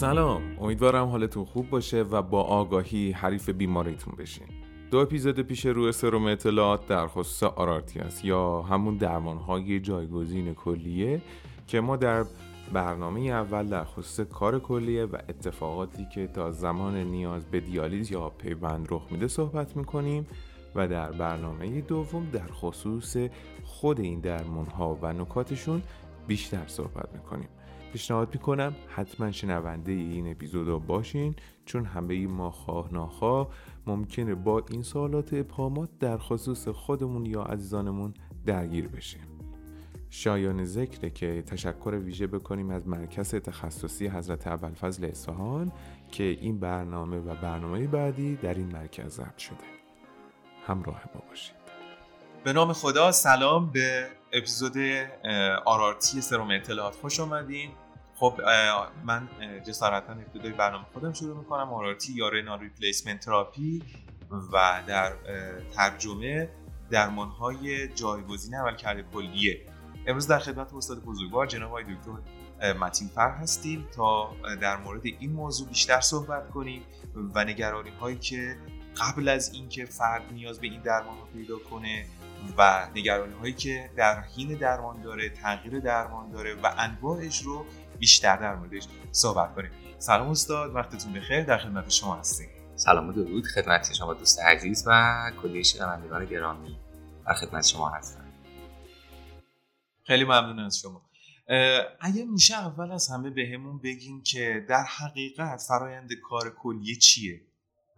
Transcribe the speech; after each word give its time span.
سلام. 0.00 0.42
امیدوارم 0.60 1.08
حالتون 1.08 1.44
خوب 1.44 1.70
باشه 1.70 2.02
و 2.02 2.22
با 2.22 2.42
آگاهی 2.42 3.12
حریف 3.12 3.48
بیماریتون 3.48 4.14
بشین. 4.18 4.46
دو 4.90 4.98
اپیزود 4.98 5.40
پیش 5.40 5.66
روی 5.66 5.92
سروم 5.92 6.26
اطلاعات 6.26 6.86
در 6.86 7.06
خصوص 7.06 7.42
آرارتی 7.42 8.00
است 8.00 8.24
یا 8.24 8.62
همون 8.62 8.96
درمانهای 8.96 9.80
جایگزین 9.80 10.54
کلیه 10.54 11.20
که 11.66 11.80
ما 11.80 11.96
در 11.96 12.24
برنامه 12.72 13.20
اول 13.20 13.66
در 13.66 13.84
خصوص 13.84 14.20
کار 14.20 14.58
کلیه 14.58 15.04
و 15.04 15.16
اتفاقاتی 15.28 16.06
که 16.14 16.26
تا 16.26 16.50
زمان 16.50 16.96
نیاز 16.96 17.46
به 17.46 17.60
دیالیز 17.60 18.12
یا 18.12 18.28
پیوند 18.28 18.86
رخ 18.90 19.02
میده 19.10 19.28
صحبت 19.28 19.76
می‌کنیم 19.76 20.26
و 20.74 20.88
در 20.88 21.12
برنامه 21.12 21.80
دوم 21.80 22.30
در 22.32 22.52
خصوص 22.52 23.16
خود 23.64 24.00
این 24.00 24.20
درمان 24.20 24.66
ها 24.66 24.98
و 25.02 25.12
نکاتشون 25.12 25.82
بیشتر 26.26 26.66
صحبت 26.66 27.08
می‌کنیم. 27.14 27.48
پیشنهاد 27.92 28.34
می‌کنم 28.34 28.74
حتما 28.88 29.30
شنونده 29.30 29.92
این 29.92 30.30
اپیزود 30.30 30.86
باشین 30.86 31.34
چون 31.64 31.84
همه 31.84 32.26
ما 32.26 32.50
خواه 32.50 32.92
ناخواه 32.92 33.48
ممکنه 33.86 34.34
با 34.34 34.62
این 34.70 34.82
سوالات 34.82 35.34
ابهامات 35.34 35.88
در 36.00 36.18
خصوص 36.18 36.68
خودمون 36.68 37.26
یا 37.26 37.42
عزیزانمون 37.42 38.14
درگیر 38.46 38.88
بشیم. 38.88 39.20
شایان 40.10 40.64
ذکره 40.64 41.10
که 41.10 41.42
تشکر 41.42 42.00
ویژه 42.04 42.26
بکنیم 42.26 42.70
از 42.70 42.88
مرکز 42.88 43.34
تخصصی 43.34 44.06
حضرت 44.06 44.46
ابوالفضل 44.46 45.04
اصفهان 45.04 45.72
که 46.10 46.24
این 46.24 46.60
برنامه 46.60 47.18
و 47.18 47.34
برنامه 47.34 47.86
بعدی 47.86 48.36
در 48.36 48.54
این 48.54 48.72
مرکز 48.72 49.16
ضبط 49.16 49.38
شده. 49.38 49.56
همراه 50.66 51.02
ما 51.14 51.20
باشید. 51.28 51.59
به 52.44 52.52
نام 52.52 52.72
خدا 52.72 53.12
سلام 53.12 53.70
به 53.70 54.10
اپیزود 54.32 54.76
RRT 55.64 56.20
سروم 56.20 56.50
اطلاعات. 56.50 56.94
خوش 56.94 57.20
آمدین 57.20 57.70
خب 58.16 58.40
من 59.04 59.28
جسارتا 59.66 60.12
ابتدای 60.12 60.52
برنامه 60.52 60.84
خودم 60.92 61.12
شروع 61.12 61.36
می‌کنم. 61.36 61.72
RRT 61.72 62.12
یا 62.12 62.28
renal 62.28 62.60
replacement 62.60 63.20
therapy 63.20 63.82
و 64.52 64.82
در 64.86 65.12
ترجمه 65.76 66.48
درمان 66.90 67.28
های 67.28 67.88
جایگزین 67.88 68.54
عملکرد 68.54 69.04
کلیه. 69.14 69.60
امروز 70.06 70.26
در 70.26 70.38
خدمت 70.38 70.74
استاد 70.74 71.02
بزرگوار 71.04 71.46
جناب 71.46 71.68
آقای 71.68 71.84
دکتر 71.84 72.72
متین 72.72 73.08
فر 73.08 73.30
هستیم 73.30 73.88
تا 73.96 74.32
در 74.60 74.76
مورد 74.76 75.06
این 75.06 75.32
موضوع 75.32 75.68
بیشتر 75.68 76.00
صحبت 76.00 76.50
کنیم 76.50 76.82
و 77.34 77.44
نگرانی 77.44 77.90
هایی 77.90 78.18
که 78.18 78.56
قبل 79.00 79.28
از 79.28 79.54
اینکه 79.54 79.84
فرد 79.84 80.22
نیاز 80.32 80.60
به 80.60 80.66
این 80.66 80.80
درمان 80.80 81.18
رو 81.18 81.26
پیدا 81.26 81.58
کنه 81.58 82.06
و 82.58 82.88
نگرانی 82.94 83.34
هایی 83.34 83.52
که 83.52 83.90
در 83.96 84.20
حین 84.20 84.54
درمان 84.54 85.02
داره 85.02 85.28
تغییر 85.28 85.80
درمان 85.80 86.30
داره 86.30 86.54
و 86.54 86.70
انواعش 86.78 87.42
رو 87.42 87.66
بیشتر 87.98 88.36
در 88.36 88.54
موردش 88.54 88.88
صحبت 89.12 89.54
کنیم. 89.54 89.70
سلام 89.98 90.28
استاد 90.28 90.74
وقتتون 90.74 91.12
بخیر 91.12 91.44
در 91.44 91.58
خدمت 91.58 91.90
شما 91.90 92.16
هستیم. 92.16 92.48
سلام 92.76 93.08
و 93.08 93.12
درود 93.12 93.46
خدمت 93.46 93.92
شما 93.92 94.14
دوست 94.14 94.40
عزیز 94.40 94.84
و 94.86 95.32
کلیه 95.42 95.62
شنوندگان 95.62 96.24
گرامی 96.24 96.78
در 97.26 97.34
خدمت 97.34 97.66
شما 97.66 97.88
هستم. 97.88 98.24
خیلی 100.06 100.24
ممنون 100.24 100.58
از 100.58 100.78
شما. 100.78 101.10
اگه 102.00 102.24
میشه 102.24 102.54
اول 102.54 102.92
از 102.92 103.08
همه 103.08 103.30
بهمون 103.30 103.78
به 103.78 103.88
بگین 103.88 104.22
که 104.22 104.66
در 104.68 104.84
حقیقت 104.84 105.62
فرایند 105.68 106.10
کار 106.28 106.54
کلیه 106.62 106.96
چیه؟ 106.96 107.40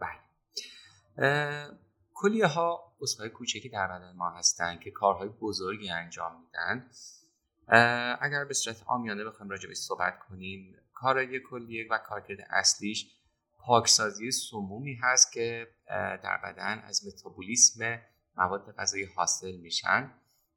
بله. 0.00 0.18
کلیه 2.14 2.46
ها 2.46 2.91
اصفای 3.02 3.28
کوچکی 3.28 3.68
در 3.68 3.86
بدن 3.86 4.12
ما 4.16 4.30
هستن 4.30 4.78
که 4.78 4.90
کارهای 4.90 5.28
بزرگی 5.28 5.90
انجام 5.90 6.40
میدن. 6.40 6.90
اگر 8.20 8.44
به 8.44 8.54
صورت 8.54 8.82
آمیانه 8.86 9.24
بخوایم 9.24 9.50
راجع 9.50 9.74
صحبت 9.74 10.18
کنیم 10.18 10.76
کارهای 10.94 11.40
کلیه 11.40 11.86
و 11.90 11.98
کارکرد 11.98 12.38
اصلیش 12.50 13.06
پاکسازی 13.58 14.30
سمومی 14.30 14.94
هست 14.94 15.32
که 15.32 15.68
در 16.22 16.40
بدن 16.44 16.78
از 16.78 17.06
متابولیسم 17.06 18.00
مواد 18.36 18.74
غذایی 18.78 19.04
حاصل 19.04 19.56
میشن 19.56 20.14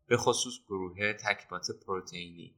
به 0.07 0.17
خصوص 0.17 0.53
گروه 0.67 1.13
ترکیبات 1.13 1.67
پروتئینی. 1.87 2.55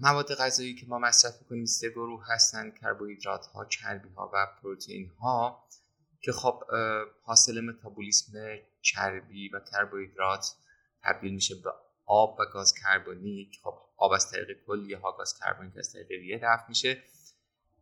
مواد 0.00 0.34
غذایی 0.34 0.74
که 0.74 0.86
ما 0.86 0.98
مصرف 0.98 1.32
می‌کنیم 1.40 1.64
سه 1.64 1.90
گروه 1.90 2.24
هستن 2.28 2.70
کربوهیدرات 2.70 3.46
ها 3.46 3.64
چربی 3.64 4.08
ها 4.08 4.30
و 4.34 4.46
پروتئین 4.62 5.08
ها 5.08 5.64
که 6.20 6.32
خب 6.32 6.64
حاصل 7.22 7.60
متابولیسم 7.60 8.32
چربی 8.80 9.48
و 9.48 9.60
کربوهیدرات 9.72 10.54
تبدیل 11.02 11.34
میشه 11.34 11.54
به 11.54 11.70
آب 12.06 12.36
و 12.40 12.44
گاز 12.52 12.74
کربونیک. 12.74 13.60
خب 13.62 13.74
آب 13.96 14.12
از 14.12 14.30
طریق 14.30 14.64
کلیه 14.66 14.98
ها 14.98 15.12
گاز 15.12 15.38
کربونیک 15.38 15.76
از 15.78 15.92
طریق 15.92 16.10
ریه 16.10 16.38
دفع 16.38 16.68
میشه. 16.68 17.02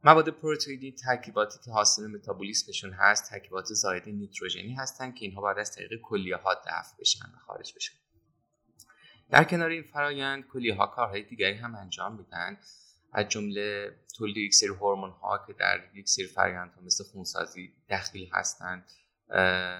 مواد 0.04 0.28
پروتئینی 0.28 0.92
ترکیباتی 0.92 1.58
که 1.64 1.70
حاصل 1.70 2.06
متابولیسمشون 2.06 2.92
هست 2.92 3.30
ترکیبات 3.30 3.64
زاید 3.64 4.08
نیتروژنی 4.08 4.74
هستن 4.74 5.12
که 5.12 5.24
اینها 5.24 5.42
بعد 5.42 5.58
از 5.58 5.72
طریق 5.72 6.00
کلیه 6.02 6.36
ها 6.36 6.54
دفع 6.54 6.96
بشن 7.00 7.26
و 7.34 7.38
خارج 7.46 7.74
بشن. 7.76 7.94
در 9.30 9.44
کنار 9.44 9.70
این 9.70 9.82
فرایند 9.82 10.46
کلیه 10.46 10.74
ها 10.74 10.86
کارهای 10.86 11.22
دیگری 11.22 11.54
هم 11.54 11.74
انجام 11.74 12.16
میدن. 12.16 12.58
از 13.12 13.28
جمله 13.28 13.96
تولید 14.16 14.36
یک 14.36 14.54
سری 14.54 14.68
هورمون 14.68 15.10
ها 15.10 15.44
که 15.46 15.52
در 15.52 15.80
یک 15.94 16.08
سری 16.08 16.26
فرایند 16.26 16.72
ها 16.72 16.80
مثل 16.80 17.04
خونسازی 17.04 17.72
دخیل 17.90 18.28
هستند 18.32 18.90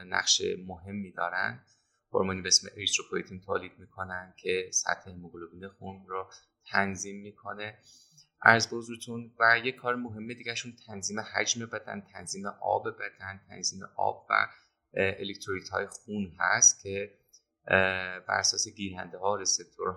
نقش 0.06 0.42
مهمی 0.66 1.12
دارن. 1.12 1.64
هورمونی 2.12 2.42
به 2.42 2.48
اسم 2.48 2.68
اریتروپویتین 2.76 3.40
تولید 3.40 3.72
می‌کنن 3.78 4.34
که 4.36 4.70
سطح 4.72 5.10
هموگلوبین 5.10 5.68
خون 5.68 6.06
رو 6.06 6.30
تنظیم 6.70 7.22
می‌کنه. 7.22 7.78
عرض 8.42 8.66
به 8.66 8.76
حضورتون 8.76 9.32
و 9.40 9.58
یک 9.64 9.76
کار 9.76 9.96
مهم 9.96 10.28
دیگهشون 10.28 10.76
تنظیم 10.86 11.20
حجم 11.20 11.66
بدن 11.66 12.00
تنظیم 12.12 12.46
آب 12.46 12.88
بدن 12.90 13.40
تنظیم 13.48 13.80
آب 13.96 14.26
و 14.30 14.48
الکترولیت 14.94 15.68
های 15.68 15.86
خون 15.86 16.36
هست 16.38 16.82
که 16.82 17.18
بر 18.28 18.38
اساس 18.38 18.68
گیرنده 18.68 19.18
ها 19.18 19.38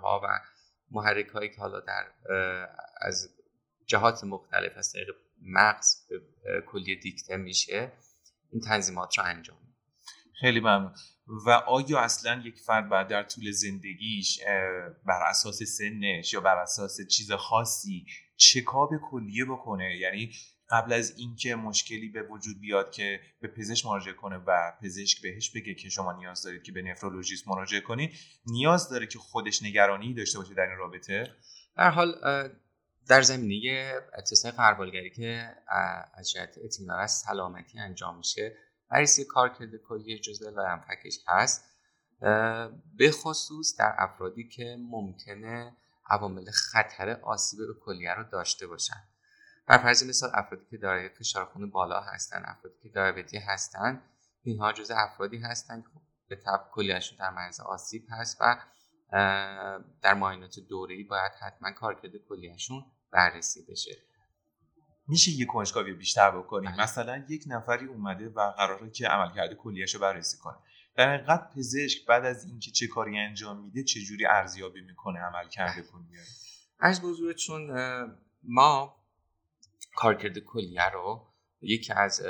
ها 0.01 0.21
و 0.23 0.27
محرک 0.91 1.27
هایی 1.27 1.49
که 1.49 1.61
حالا 1.61 1.79
در 1.79 2.07
از 3.01 3.29
جهات 3.85 4.23
مختلف 4.23 4.77
از 4.77 4.91
طریق 4.91 5.15
مغز 5.41 6.07
به 6.09 6.61
کلیه 6.67 6.95
دیکته 6.95 7.37
میشه 7.37 7.91
این 8.51 8.61
تنظیمات 8.61 9.17
رو 9.17 9.25
انجام 9.25 9.57
خیلی 10.39 10.59
ممنون. 10.59 10.93
و 11.45 11.49
آیا 11.49 11.99
اصلا 11.99 12.41
یک 12.45 12.59
فرد 12.59 12.89
بعد 12.89 13.07
در 13.07 13.23
طول 13.23 13.51
زندگیش 13.51 14.39
بر 15.05 15.23
اساس 15.29 15.63
سنش 15.63 16.33
یا 16.33 16.39
بر 16.39 16.57
اساس 16.57 17.01
چیز 17.07 17.31
خاصی 17.31 18.05
چکاب 18.35 18.89
کلیه 19.11 19.45
بکنه؟ 19.45 19.97
یعنی 19.97 20.31
قبل 20.71 20.93
از 20.93 21.13
اینکه 21.17 21.55
مشکلی 21.55 22.09
به 22.09 22.23
وجود 22.23 22.59
بیاد 22.59 22.91
که 22.91 23.19
به 23.41 23.47
پزشک 23.47 23.85
مراجعه 23.85 24.13
کنه 24.13 24.37
و 24.37 24.73
پزشک 24.81 25.21
بهش 25.21 25.49
بگه 25.49 25.73
که 25.73 25.89
شما 25.89 26.13
نیاز 26.13 26.43
دارید 26.43 26.63
که 26.63 26.71
به 26.71 26.81
نفرولوژیست 26.81 27.47
مراجعه 27.47 27.81
کنید 27.81 28.11
نیاز 28.45 28.89
داره 28.89 29.07
که 29.07 29.19
خودش 29.19 29.63
نگرانی 29.63 30.13
داشته 30.13 30.39
باشه 30.39 30.53
در 30.53 30.63
این 30.63 30.77
رابطه. 30.77 31.35
در 31.77 31.89
حال 31.89 32.15
در 33.07 33.21
زمینه 33.21 33.93
تست 34.31 34.45
قربالگری 34.45 35.09
که 35.09 35.55
از 36.13 36.31
جهت 36.31 36.57
اطمینان 36.63 37.07
سلامتی 37.07 37.79
انجام 37.79 38.17
میشه 38.17 38.57
بررسی 38.89 39.25
کارکرد 39.25 39.75
کلیه 39.75 40.19
جزء 40.19 40.49
لایمفکش 40.49 41.19
هست. 41.27 41.65
به 42.97 43.11
خصوص 43.11 43.75
در 43.79 43.95
افرادی 43.97 44.47
که 44.47 44.77
ممکنه 44.79 45.77
عوامل 46.09 46.51
خطر 46.51 47.09
آسیب 47.09 47.59
به 47.59 47.73
کلیه 47.85 48.13
رو 48.13 48.23
داشته 48.23 48.67
باشن. 48.67 49.10
بر 49.71 49.77
فرض 49.77 50.09
مثال 50.09 50.29
افرادی 50.33 50.65
که 50.71 50.77
دارای 50.77 51.09
فشار 51.09 51.45
خون 51.45 51.69
بالا 51.69 52.01
هستن 52.01 52.43
افرادی 52.45 52.75
که 52.83 52.89
دیابتی 52.89 53.37
هستن 53.37 54.01
اینها 54.43 54.73
جزء 54.73 54.95
افرادی 54.97 55.37
هستن 55.37 55.81
که 55.81 55.87
خب 55.87 56.01
به 56.27 56.35
طب 56.35 56.67
کلیهشون 56.71 57.17
در 57.17 57.29
معرض 57.29 57.59
آسیب 57.59 58.07
هست 58.09 58.37
و 58.41 58.55
در 60.01 60.13
معاینات 60.13 60.59
دوره‌ای 60.59 61.03
باید 61.03 61.31
حتما 61.41 61.71
کارکرد 61.71 62.11
کلیهشون 62.29 62.85
بررسی 63.11 63.65
بشه 63.69 63.91
میشه 65.07 65.31
یه 65.31 65.45
کنجکاوی 65.45 65.93
بیشتر 65.93 66.31
بکنیم 66.31 66.71
بله. 66.71 66.83
مثلا 66.83 67.25
یک 67.29 67.43
نفری 67.47 67.85
اومده 67.85 68.29
و 68.29 68.51
قراره 68.51 68.89
که 68.89 69.07
عملکرد 69.07 69.53
کلیهش 69.53 69.95
رو 69.95 70.01
بررسی 70.01 70.37
کنه 70.37 70.57
در 70.95 71.15
حقیقت 71.15 71.53
پزشک 71.55 72.05
بعد 72.05 72.25
از 72.25 72.45
اینکه 72.45 72.71
چه 72.71 72.87
کاری 72.87 73.17
انجام 73.17 73.63
میده 73.63 73.83
چه 73.83 73.99
جوری 73.99 74.25
ارزیابی 74.25 74.81
می‌کنه 74.81 75.19
عملکرد 75.19 75.73
بله. 75.73 75.83
کلیه 75.83 76.19
از 76.79 77.01
بزرگتون 77.01 77.71
ما 78.43 79.00
کارکرد 79.95 80.39
کلیه 80.39 80.89
رو 80.89 81.27
یکی 81.61 81.93
از 81.93 82.21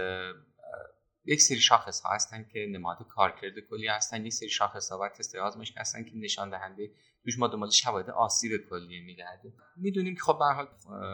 یک 1.25 1.41
سری 1.41 1.59
شاخص 1.59 2.01
ها 2.01 2.13
هستن 2.13 2.43
که 2.53 2.67
نماد 2.69 2.97
کارکرد 3.09 3.53
کلی 3.69 3.87
هستن 3.87 4.25
یک 4.25 4.33
سری 4.33 4.49
شاخص 4.49 4.91
ها 4.91 4.99
و 4.99 5.09
تست 5.09 5.35
آزمایش 5.35 5.73
هستن 5.77 6.03
که 6.03 6.11
نشان 6.15 6.49
دهنده 6.49 6.91
توش 7.23 7.39
ما 7.39 7.47
دنبال 7.47 7.69
شواهد 7.69 8.09
آسیب 8.09 8.51
کلیه 8.69 9.05
میگردیم. 9.05 9.57
می‌دونیم 9.75 10.15
که 10.15 10.21
خب 10.21 10.37
به 10.39 10.45
حال 10.45 10.67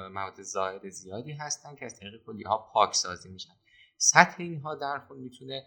مواد 0.10 0.42
زائد 0.42 0.90
زیادی 0.90 1.32
هستن 1.32 1.76
که 1.76 1.86
از 1.86 2.00
طریق 2.00 2.24
کلیه 2.26 2.48
ها 2.48 2.70
پاک 2.74 2.96
سازی 2.96 3.30
میشن. 3.30 3.54
سطح 3.98 4.36
اینها 4.38 4.76
در 4.76 5.00
خود 5.00 5.18
می‌تونه 5.18 5.66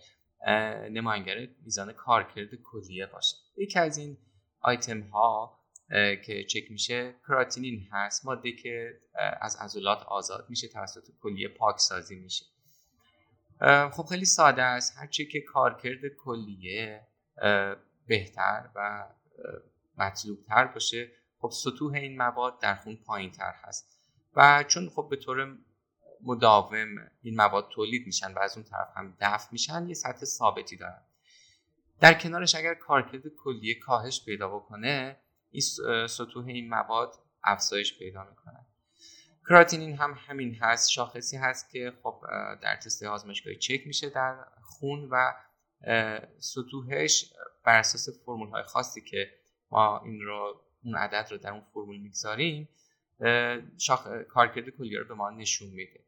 نماینگر 0.90 1.48
میزان 1.62 1.92
کارکرد 1.92 2.48
کلیه 2.64 3.06
باشه. 3.06 3.36
یکی 3.56 3.78
از 3.78 3.98
این 3.98 4.18
آیتم 4.60 5.00
ها 5.00 5.59
که 6.24 6.44
چک 6.44 6.70
میشه. 6.70 7.14
کراتینین 7.28 7.88
هست. 7.92 8.26
ماده 8.26 8.52
که 8.52 9.00
از 9.40 9.56
عضلات 9.56 10.02
آزاد 10.02 10.46
میشه 10.48 10.68
توسط 10.68 11.10
کلیه 11.22 11.48
پاکسازی 11.48 12.16
میشه. 12.16 12.44
خب 13.92 14.02
خیلی 14.02 14.24
ساده 14.24 14.62
است. 14.62 14.98
هرچی 14.98 15.26
که 15.26 15.40
کارکرد 15.40 16.00
کلیه 16.24 17.06
بهتر 18.06 18.68
و 18.74 19.06
مطلوبتر 19.98 20.64
باشه. 20.64 21.10
خب 21.38 21.50
سطوح 21.50 21.94
این 21.94 22.16
مواد 22.16 22.60
در 22.60 22.74
خون 22.74 22.96
پایین 22.96 23.30
تر 23.30 23.52
هست. 23.62 23.98
و 24.36 24.64
چون 24.68 24.88
خب 24.88 25.06
به 25.10 25.16
طور 25.16 25.56
مداوم 26.22 27.10
این 27.22 27.36
مواد 27.36 27.68
تولید 27.68 28.06
میشن 28.06 28.32
و 28.32 28.38
از 28.38 28.56
اون 28.56 28.64
طرف 28.64 28.88
هم 28.96 29.16
دفع 29.20 29.48
میشن 29.52 29.88
یه 29.88 29.94
سطح 29.94 30.24
ثابتی 30.24 30.76
دارن. 30.76 31.02
در 32.00 32.14
کنارش 32.14 32.54
اگر 32.54 32.74
کارکرد 32.74 33.22
کلیه 33.28 33.78
کاهش 33.78 34.24
پیدا 34.24 34.48
بکنه 34.48 35.16
این 35.50 36.06
سطوح 36.06 36.46
این 36.46 36.68
مواد 36.68 37.14
افزایش 37.44 37.98
پیدا 37.98 38.24
می‌کنن 38.24 38.66
کراتینین 39.48 39.96
هم 39.96 40.14
همین 40.26 40.54
هست. 40.54 40.90
شاخصی 40.90 41.36
هست 41.36 41.70
که 41.70 41.92
خب 42.02 42.20
در 42.62 42.76
تست 42.76 43.02
آزمایشگاهی 43.02 43.56
چک 43.56 43.86
میشه 43.86 44.10
در 44.10 44.44
خون 44.62 45.08
و 45.10 45.32
سطوحش 46.38 47.32
بر 47.64 47.78
اساس 47.78 48.08
فرمول 48.26 48.48
های 48.48 48.62
خاصی 48.62 49.00
که 49.00 49.30
ما 49.70 50.00
این 50.04 50.20
رو 50.20 50.60
اون 50.84 50.94
عدد 50.94 51.28
رو 51.30 51.38
در 51.38 51.50
اون 51.50 51.62
فرمول 51.74 52.00
می‌گذاریم 52.00 52.68
شاخ... 53.78 54.08
کارکرد 54.28 54.68
کلیه 54.68 54.98
رو 54.98 55.04
به 55.08 55.14
ما 55.14 55.30
نشون 55.30 55.68
میده. 55.68 56.04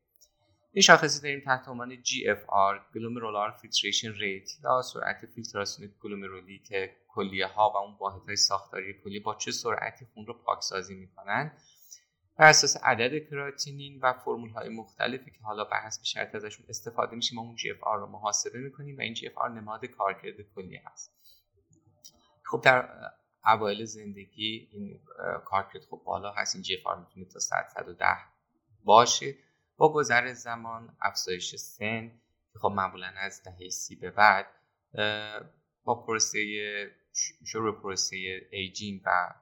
این 0.74 0.82
شاخصی 0.82 1.22
داریم 1.22 1.40
تحت 1.40 1.68
عنوان 1.68 1.96
GFR 1.96 2.80
Glomerular 2.94 3.60
Filtration 3.60 4.18
Rate 4.18 4.64
یا 4.64 4.82
سرعت 4.82 5.26
فیلتراسیون 5.26 5.94
گلومرولی 6.00 6.58
که 6.58 6.96
کلیه 7.08 7.46
ها 7.46 7.70
و 7.70 7.76
اون 7.76 7.96
واحد 8.00 8.22
های 8.26 8.36
ساختاری 8.36 8.94
کلیه 9.04 9.20
با 9.20 9.34
چه 9.34 9.52
سرعتی 9.52 10.06
خون 10.14 10.26
رو 10.26 10.34
پاکسازی 10.34 10.94
می‌کنن. 10.94 11.52
بر 12.36 12.48
اساس 12.48 12.76
عدد 12.82 13.28
کراتینین 13.30 14.00
و 14.00 14.12
فرمول 14.12 14.50
های 14.50 14.68
مختلفی 14.68 15.30
که 15.30 15.38
حالا 15.42 15.64
به 15.64 15.76
شرط 16.02 16.34
ازشون 16.34 16.66
استفاده 16.68 17.16
میشه 17.16 17.34
ما 17.34 17.42
اون 17.42 17.56
GFR 17.56 17.96
رو 17.96 18.06
محاسبه 18.06 18.58
می‌کنیم 18.58 18.98
و 18.98 19.00
این 19.00 19.14
GFR 19.14 19.50
نماد 19.50 19.84
کارکرد 19.86 20.36
کلیه 20.54 20.82
هست. 20.86 21.12
خب 22.44 22.60
در 22.64 22.88
اوایل 23.44 23.84
زندگی 23.84 24.68
این 24.72 25.00
کارکرد 25.44 25.84
خب 25.90 26.02
بالا 26.04 26.32
هست 26.32 26.54
این 26.54 26.64
GFR 26.64 26.98
می‌تونه 26.98 27.26
تا 27.26 27.38
100 27.38 27.68
110 27.74 28.06
باشه. 28.84 29.34
با 29.82 29.92
گذر 29.92 30.32
زمان 30.32 30.96
افزایش 31.00 31.56
سن 31.56 32.08
که 32.52 32.58
خب 32.58 32.68
معمولا 32.68 33.12
از 33.16 33.42
دهه 33.42 33.68
سی 33.68 33.96
به 33.96 34.10
بعد 34.10 34.46
با 35.84 35.94
پروسه 36.06 36.38
شروع 37.46 37.80
پروسه 37.80 38.16
ایجینگ 38.50 39.00
و 39.04 39.34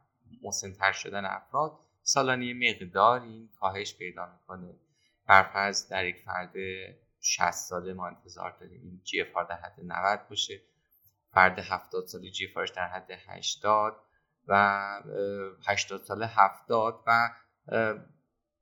مسنتر 0.43 0.93
شدن 0.93 1.25
افراد 1.25 1.79
سالانه 2.03 2.55
مقدار 2.55 3.21
این 3.21 3.49
کاهش 3.61 3.95
پیدا 3.95 4.33
می‌کنه. 4.33 4.75
برفرض 5.27 5.89
در 5.89 6.05
یک 6.07 6.17
فرد 6.25 6.55
60 7.21 7.51
ساله 7.51 7.93
ما 7.93 8.07
انتظار 8.07 8.57
داریم 8.61 8.81
این 8.83 9.01
GFR 9.05 9.49
در 9.49 9.57
حد 9.57 9.81
90 9.85 10.29
باشه. 10.29 10.61
فرد 11.33 11.59
70 11.59 12.07
ساله 12.07 12.31
GFR 12.31 12.71
در 12.77 12.89
حد 12.89 13.11
80 13.11 13.97
و 14.47 15.03
80 15.67 16.03
ساله 16.05 16.27
70 16.27 17.05
و 17.07 17.31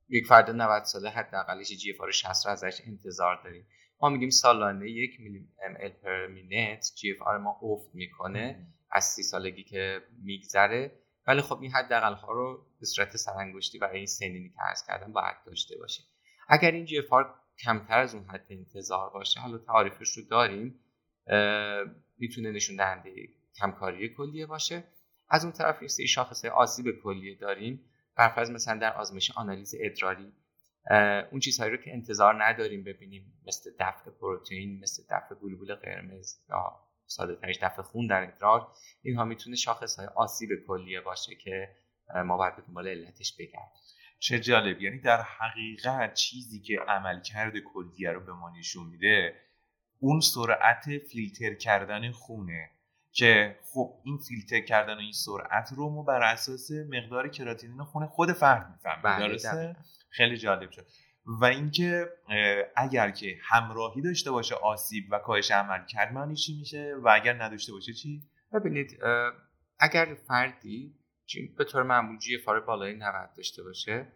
یک 0.09 0.27
فرد 0.27 0.49
90 0.49 0.83
ساله 0.83 1.09
حداقلش 1.09 1.67
GFR 1.67 2.11
60 2.11 2.45
رو 2.45 2.51
ازش 2.51 2.81
انتظار 2.87 3.43
داریم. 3.43 3.67
ما 4.01 4.09
میگیم 4.09 4.29
سالانه 4.29 4.89
یک 4.89 5.19
میلی‌لیتر 5.19 5.89
per 5.89 6.27
minute 6.27 6.91
GFR 6.95 7.27
ما 7.41 7.59
افت 7.61 7.95
می‌کنه 7.95 8.67
از 8.91 9.03
سی 9.03 9.23
سالگی 9.23 9.63
که 9.63 10.01
میگذره. 10.23 10.99
ولی 11.27 11.41
خب 11.41 11.61
این 11.61 11.71
حداقل 11.71 12.13
ها 12.13 12.31
رو 12.31 12.65
به 12.79 12.85
صورت 12.85 13.17
سرانگشتی 13.17 13.79
برای 13.79 13.97
این 13.97 14.05
سنینی 14.05 14.49
که 14.49 14.61
عرض 14.69 14.87
کردم 14.87 15.13
باید 15.13 15.35
داشته 15.45 15.77
باشیم. 15.77 16.05
اگر 16.47 16.71
این 16.71 16.85
جی 16.85 16.97
اف 16.97 17.25
کمتر 17.63 17.99
از 17.99 18.15
اون 18.15 18.25
حد 18.25 18.45
انتظار 18.49 19.09
باشه 19.09 19.39
حالا 19.39 19.57
تعریفش 19.57 20.17
رو 20.17 20.23
داریم 20.23 20.79
می‌تونه 22.17 22.51
نشون 22.51 22.75
دهنده 22.75 23.11
کمکاری 23.55 24.09
کلیه 24.09 24.45
باشه. 24.45 24.83
از 25.29 25.43
اون 25.43 25.53
طرف 25.53 25.81
یه 25.81 26.05
شاخص 26.05 26.45
آسیب 26.45 26.85
کلیه 27.03 27.35
داریم. 27.35 27.88
برفرض 28.19 28.51
مثلا 28.51 28.79
در 28.79 28.93
آزمایش 28.93 29.31
آنالیز 29.31 29.75
ادراری 29.79 30.33
اون 31.31 31.39
چیزهایی 31.39 31.71
رو 31.71 31.77
که 31.77 31.93
انتظار 31.93 32.43
نداریم 32.43 32.83
ببینیم 32.83 33.41
مثل 33.47 33.71
دفع 33.79 34.11
پروتئین 34.11 34.79
مثل 34.79 35.03
دفع 35.09 35.35
گلوبول 35.35 35.75
قرمز 35.75 36.37
یا 36.49 36.79
ساده 37.05 37.35
ترش 37.35 37.59
دفع 37.61 37.81
خون 37.81 38.07
در 38.07 38.23
ادرار 38.23 38.67
اینها 39.01 39.25
می‌تونه 39.25 39.55
شاخص 39.55 39.99
های 39.99 40.07
آسیب 40.07 40.49
کلیه 40.67 41.01
باشه 41.01 41.35
که 41.35 41.75
ما 42.25 42.37
باید 42.37 42.55
به 42.55 42.61
دنبال 42.61 42.87
علتش 42.87 43.35
بگردیم. 43.39 43.81
چه 44.19 44.39
جالب. 44.39 44.81
یعنی 44.81 44.99
در 44.99 45.21
حقیقت 45.21 46.13
چیزی 46.13 46.61
که 46.61 46.79
عملکرد 46.87 47.53
کلیه 47.73 48.11
رو 48.11 48.19
به 48.19 48.33
ما 48.33 48.49
نشون 48.49 48.87
میده 48.87 49.35
اون 49.99 50.19
سرعت 50.19 50.97
فیلتر 51.11 51.53
کردن 51.53 52.11
خونه 52.11 52.69
که 53.11 53.59
خب 53.73 53.93
این 54.03 54.17
فیلتر 54.17 54.59
کردن 54.59 54.93
و 54.93 54.99
این 54.99 55.11
سرعت 55.11 55.69
رو 55.75 55.89
ما 55.89 56.03
بر 56.03 56.23
اساس 56.23 56.71
مقدار 56.71 57.29
کراتینین 57.29 57.83
خون 57.83 58.07
خود 58.07 58.31
فرد 58.33 58.69
می‌فهمیم. 58.71 59.01
بله، 59.03 59.27
درسته؟ 59.27 59.75
خیلی 60.09 60.37
جالب 60.37 60.71
شد. 60.71 60.85
و 61.25 61.45
اینکه 61.45 62.09
اگر 62.75 63.11
که 63.11 63.37
همراهی 63.43 64.01
داشته 64.01 64.31
باشه 64.31 64.55
آسیب 64.55 65.03
و 65.11 65.19
کاهش 65.19 65.51
عمل 65.51 65.85
کرد 65.85 66.13
معنی 66.13 66.35
چی 66.35 66.57
میشه؟ 66.59 66.95
و 67.03 67.09
اگر 67.13 67.43
نداشته 67.43 67.71
باشه 67.71 67.93
چی؟ 67.93 68.23
ببینید 68.53 68.99
اگر 69.79 70.17
فردی 70.27 70.95
به 71.57 71.63
طور 71.63 71.83
معمول 71.83 72.17
جی 72.17 72.37
فار 72.37 72.59
بالای 72.59 72.93
90 72.93 73.29
داشته 73.37 73.63
باشه 73.63 74.07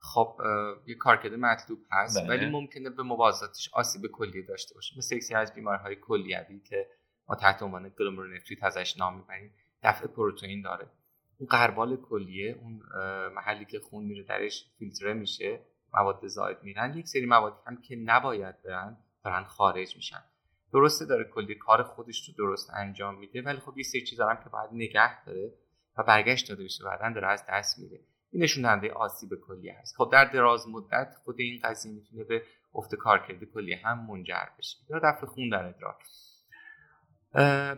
خب 0.00 0.40
یه 0.86 0.94
کارکرد 0.94 1.34
مطلوب 1.34 1.78
هست 1.90 2.20
بله. 2.20 2.28
ولی 2.28 2.50
ممکنه 2.50 2.90
به 2.90 3.02
موازاتش 3.02 3.70
آسیب 3.72 4.02
کلی 4.12 4.42
داشته 4.42 4.74
باشه. 4.74 4.98
مثل 4.98 5.16
یکی 5.16 5.34
از 5.34 5.54
بیمارهای 5.54 5.96
کلیوی 5.96 6.60
که 6.60 6.86
ما 7.28 7.34
تحت 7.34 7.62
عنوان 7.62 7.88
گلومرونفریت 7.98 8.64
ازش 8.64 8.96
نام 8.96 9.16
می‌بریم. 9.16 9.54
دفع 9.82 10.06
پروتئین 10.06 10.62
داره. 10.62 10.86
اون 11.38 11.48
قربال 11.48 11.96
کلیه 11.96 12.58
اون 12.62 12.82
محلی 13.34 13.64
که 13.64 13.80
خون 13.80 14.04
میره 14.04 14.22
درش 14.22 14.64
فیلتره 14.78 15.12
میشه 15.12 15.60
مواد 15.94 16.26
زاید 16.26 16.58
میرن. 16.62 16.96
یک 16.96 17.08
سری 17.08 17.26
مواد 17.26 17.62
هم 17.66 17.80
که 17.80 17.96
نباید 17.96 18.62
برن 18.62 18.96
دارن 19.24 19.44
خارج 19.44 19.96
میشن. 19.96 20.22
درسته 20.72 21.04
داره 21.04 21.24
کلی 21.24 21.54
کار 21.54 21.82
خودش 21.82 22.28
رو 22.28 22.34
درست 22.38 22.70
انجام 22.74 23.18
میده 23.18 23.42
ولی 23.42 23.58
خب 23.58 23.78
یه 23.78 23.84
سری 23.84 24.04
چیزا 24.04 24.28
هم 24.28 24.44
که 24.44 24.50
باید 24.50 24.70
نگه 24.72 25.24
داره 25.24 25.52
و 25.98 26.02
برگشت 26.02 26.48
داده 26.48 26.64
بشه 26.64 26.84
بعدا 26.84 27.10
داره 27.14 27.28
از 27.28 27.44
دست 27.48 27.78
میره 27.78 28.00
این 28.30 28.42
نشون 28.42 28.88
آسیب 28.88 29.30
کلیه 29.46 29.78
هست. 29.80 29.96
خب 29.96 30.08
در 30.12 30.24
دراز 30.24 30.68
مدت 30.68 31.14
خود 31.24 31.40
این 31.40 31.60
قضیه 31.64 31.92
می‌تونه 31.92 32.24
به 32.24 32.42
افت 32.74 32.94
کارکرد 32.94 33.44
کلیه 33.44 33.80
هم 33.84 34.06
منجر 34.06 34.46
بشه. 34.58 34.78
یا 34.90 34.98
دفع 34.98 35.26
خون 35.26 35.48
در 35.48 35.66
ادرار. 35.66 35.96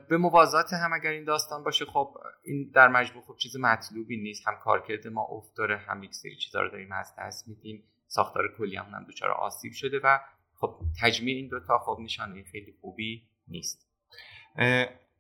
به 0.08 0.16
موازات 0.20 0.72
هم 0.72 0.92
اگر 0.92 1.10
این 1.10 1.24
داستان 1.24 1.64
باشه 1.64 1.84
خب 1.84 2.16
این 2.44 2.70
در 2.74 2.88
مجموع 2.88 3.24
خب 3.24 3.36
چیز 3.36 3.56
مطلوبی 3.56 4.16
نیست. 4.16 4.48
هم 4.48 4.54
کارکرد 4.64 5.06
ما 5.06 5.22
افت 5.30 5.56
داره 5.56 5.76
هم 5.76 6.02
یک 6.02 6.14
سری 6.14 6.36
چیزا 6.36 6.60
رو 6.60 6.70
داریم 6.70 6.92
از 6.92 7.14
دست 7.18 7.48
میدیم. 7.48 7.84
ساختار 8.06 8.54
کلی 8.58 8.76
هم, 8.76 8.84
هم 8.84 9.04
دچار 9.04 9.30
آسیب 9.30 9.72
شده 9.72 10.00
و 10.04 10.18
خب 10.54 10.80
تجمیع 11.02 11.36
این 11.36 11.48
دوتا 11.48 11.78
خب 11.78 11.98
نشانه 12.00 12.42
خیلی 12.42 12.74
خوبی 12.80 13.28
نیست. 13.48 13.88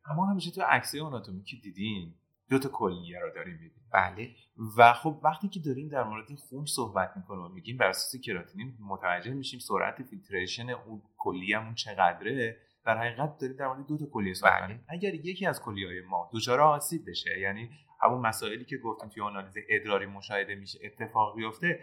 اما 0.04 0.26
همیشه 0.26 0.50
تو 0.50 0.62
عکسای 0.62 1.00
آناتومی 1.00 1.44
که 1.44 1.56
دیدین 1.56 2.14
دو 2.50 2.58
تا 2.58 2.68
کلیه 2.68 3.20
رو 3.20 3.30
داریم 3.34 3.54
میدیم 3.54 3.82
بله. 3.92 4.30
و 4.76 4.92
خب 4.92 5.20
وقتی 5.24 5.48
که 5.48 5.60
داریم 5.60 5.88
در 5.88 6.02
مورد 6.02 6.34
خون 6.34 6.64
صحبت 6.64 7.12
می‌کنیم 7.16 7.42
و 7.42 7.48
میگیم 7.48 7.76
بر 7.76 7.88
اساس 7.88 8.20
کراتینین 8.20 8.74
متوجه 8.80 9.34
میشیم 9.34 9.60
سرعت 9.60 10.02
فیلتریشن 10.02 10.70
اون 10.70 11.02
کلیهمون 11.18 11.74
چقدره. 11.74 12.56
در 12.84 12.98
حقیقت 12.98 13.38
داریم 13.38 13.56
در 13.56 13.66
مورد 13.66 13.86
دو 13.86 13.98
تا 13.98 14.06
کلیه 14.06 14.34
صحبت 14.34 14.62
بله. 14.62 14.80
اگر 14.88 15.14
یکی 15.14 15.46
از 15.46 15.62
کلیه‌های 15.62 16.00
ما 16.00 16.30
دچار 16.34 16.60
آسیب 16.60 17.02
بشه 17.10 17.38
یعنی 17.38 17.70
همون 18.02 18.20
مسائلی 18.20 18.64
که 18.64 18.78
گفتیم 18.78 19.08
توی 19.08 19.22
آنالیز 19.22 19.54
ادراری 19.68 20.06
مشاهده 20.06 20.54
میشه 20.54 20.78
اتفاق 20.84 21.36
بیفته 21.36 21.80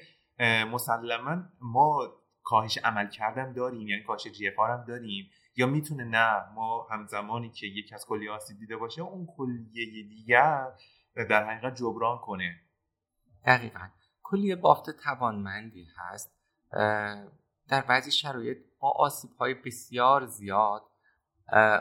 مسلما 0.72 1.44
ما 1.62 2.14
کاهش 2.44 2.78
عمل 2.78 3.10
کردن 3.10 3.54
داریم 3.54 3.88
یعنی 3.88 4.04
کاهش 4.04 4.28
جی 4.28 4.48
هم 4.48 4.86
داریم. 4.88 5.30
یا 5.56 5.68
می‌تونه 5.68 6.04
نه 6.04 6.54
ما 6.56 6.88
همزمانی 6.92 7.50
که 7.50 7.68
یکی 7.68 7.96
از 7.96 8.06
کلیه 8.06 8.32
آسیب 8.32 8.58
دیده 8.60 8.78
باشه 8.78 9.02
اون 9.02 9.28
کلیه 9.38 10.08
دیگر 10.08 10.68
در 11.16 11.50
حقیقت 11.50 11.76
جبران 11.76 12.18
کنه. 12.18 12.56
دقیقا. 13.46 13.88
کلیه 14.24 14.56
بافت 14.56 14.90
توانمندی 14.90 15.88
هست 15.98 16.38
در 17.70 17.82
بعضی 17.90 18.12
شرایط 18.12 18.58
با 18.80 18.92
آسیب 18.92 19.32
های 19.32 19.54
بسیار 19.54 20.26
زیاد 20.26 20.82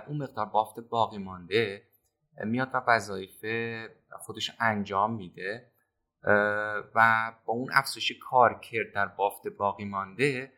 اون 0.07 0.23
مقدار 0.23 0.47
بافت 0.47 0.81
باقی 0.81 1.19
مانده 1.19 1.83
میاد 2.45 2.71
و 2.75 2.83
وظایف 2.87 3.45
خودش 4.19 4.51
انجام 4.61 5.15
میده 5.15 5.73
و 6.95 7.33
با 7.47 7.53
اون 7.53 7.69
افزایش 7.73 8.13
کارکرد 8.23 8.93
در 8.95 9.07
بافت 9.07 9.49
باقی 9.49 9.85
مانده 9.85 10.53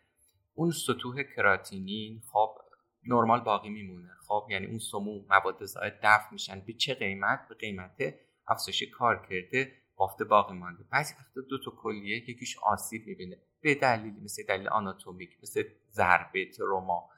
اون 0.55 0.71
سطوح 0.71 1.23
کراتینین 1.23 2.23
خب 2.33 2.59
نرمال 3.07 3.41
باقی 3.41 3.69
میمونه. 3.69 4.11
خب 4.27 4.47
یعنی 4.51 4.67
اون 4.67 4.79
سموم 4.79 5.25
مواد 5.29 5.65
زاید 5.65 5.95
دفع 6.03 6.33
میشن. 6.33 6.61
به 6.61 6.73
چه 6.73 6.95
قیمت؟ 6.95 7.47
به 7.49 7.55
قیمت 7.55 8.15
افزایش 8.49 8.83
کارکرد 8.83 9.69
بافت 9.97 10.23
باقی 10.23 10.55
مانده. 10.55 10.85
بعضی 10.91 11.15
وقتا 11.15 11.41
دو 11.51 11.59
تا 11.65 11.71
کلیه 11.71 12.31
یکیش 12.31 12.59
آسیب 12.59 13.07
می‌بینه. 13.07 13.37
به 13.61 13.75
دلیلی 13.75 14.21
مثل 14.21 14.43
دلیل 14.49 14.69
آناتومیک 14.69 15.39
مثل 15.43 15.63
ضربه 15.91 16.51
تروما. 16.51 17.09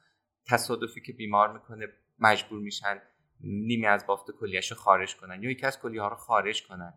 تصادفی 0.46 1.00
که 1.00 1.12
بیمار 1.12 1.52
می‌کنه 1.52 1.88
مجبور 2.18 2.60
میشن 2.60 3.02
نیمی 3.40 3.86
از 3.86 4.06
بافت 4.06 4.30
کلیهش 4.30 4.70
رو 4.70 4.76
خارج 4.76 5.16
کنن 5.16 5.42
یا 5.42 5.50
یکی 5.50 5.66
از 5.66 5.80
کلیه 5.80 6.02
ها 6.02 6.08
رو 6.08 6.16
خارج 6.16 6.66
کنن. 6.66 6.94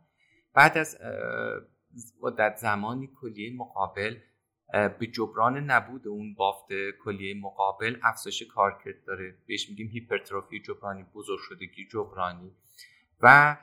بعد 0.54 0.78
از 0.78 0.98
مدت 2.22 2.56
زمانی 2.58 3.10
کلیه 3.22 3.56
مقابل 3.56 4.18
به 5.00 5.08
جبران 5.08 5.58
نبود 5.58 6.08
اون 6.08 6.34
بافت 6.34 6.68
کلیه 7.04 7.42
مقابل 7.42 7.98
افزایش 8.04 8.44
کارکرد 8.44 9.06
داره. 9.06 9.38
بهش 9.48 9.70
میگیم 9.70 9.88
هیپرتروفی 9.88 10.60
جبرانی 10.60 11.04
بزرگ 11.04 11.40
شدگی 11.40 11.88
جبرانی. 11.88 12.52
و 13.22 13.58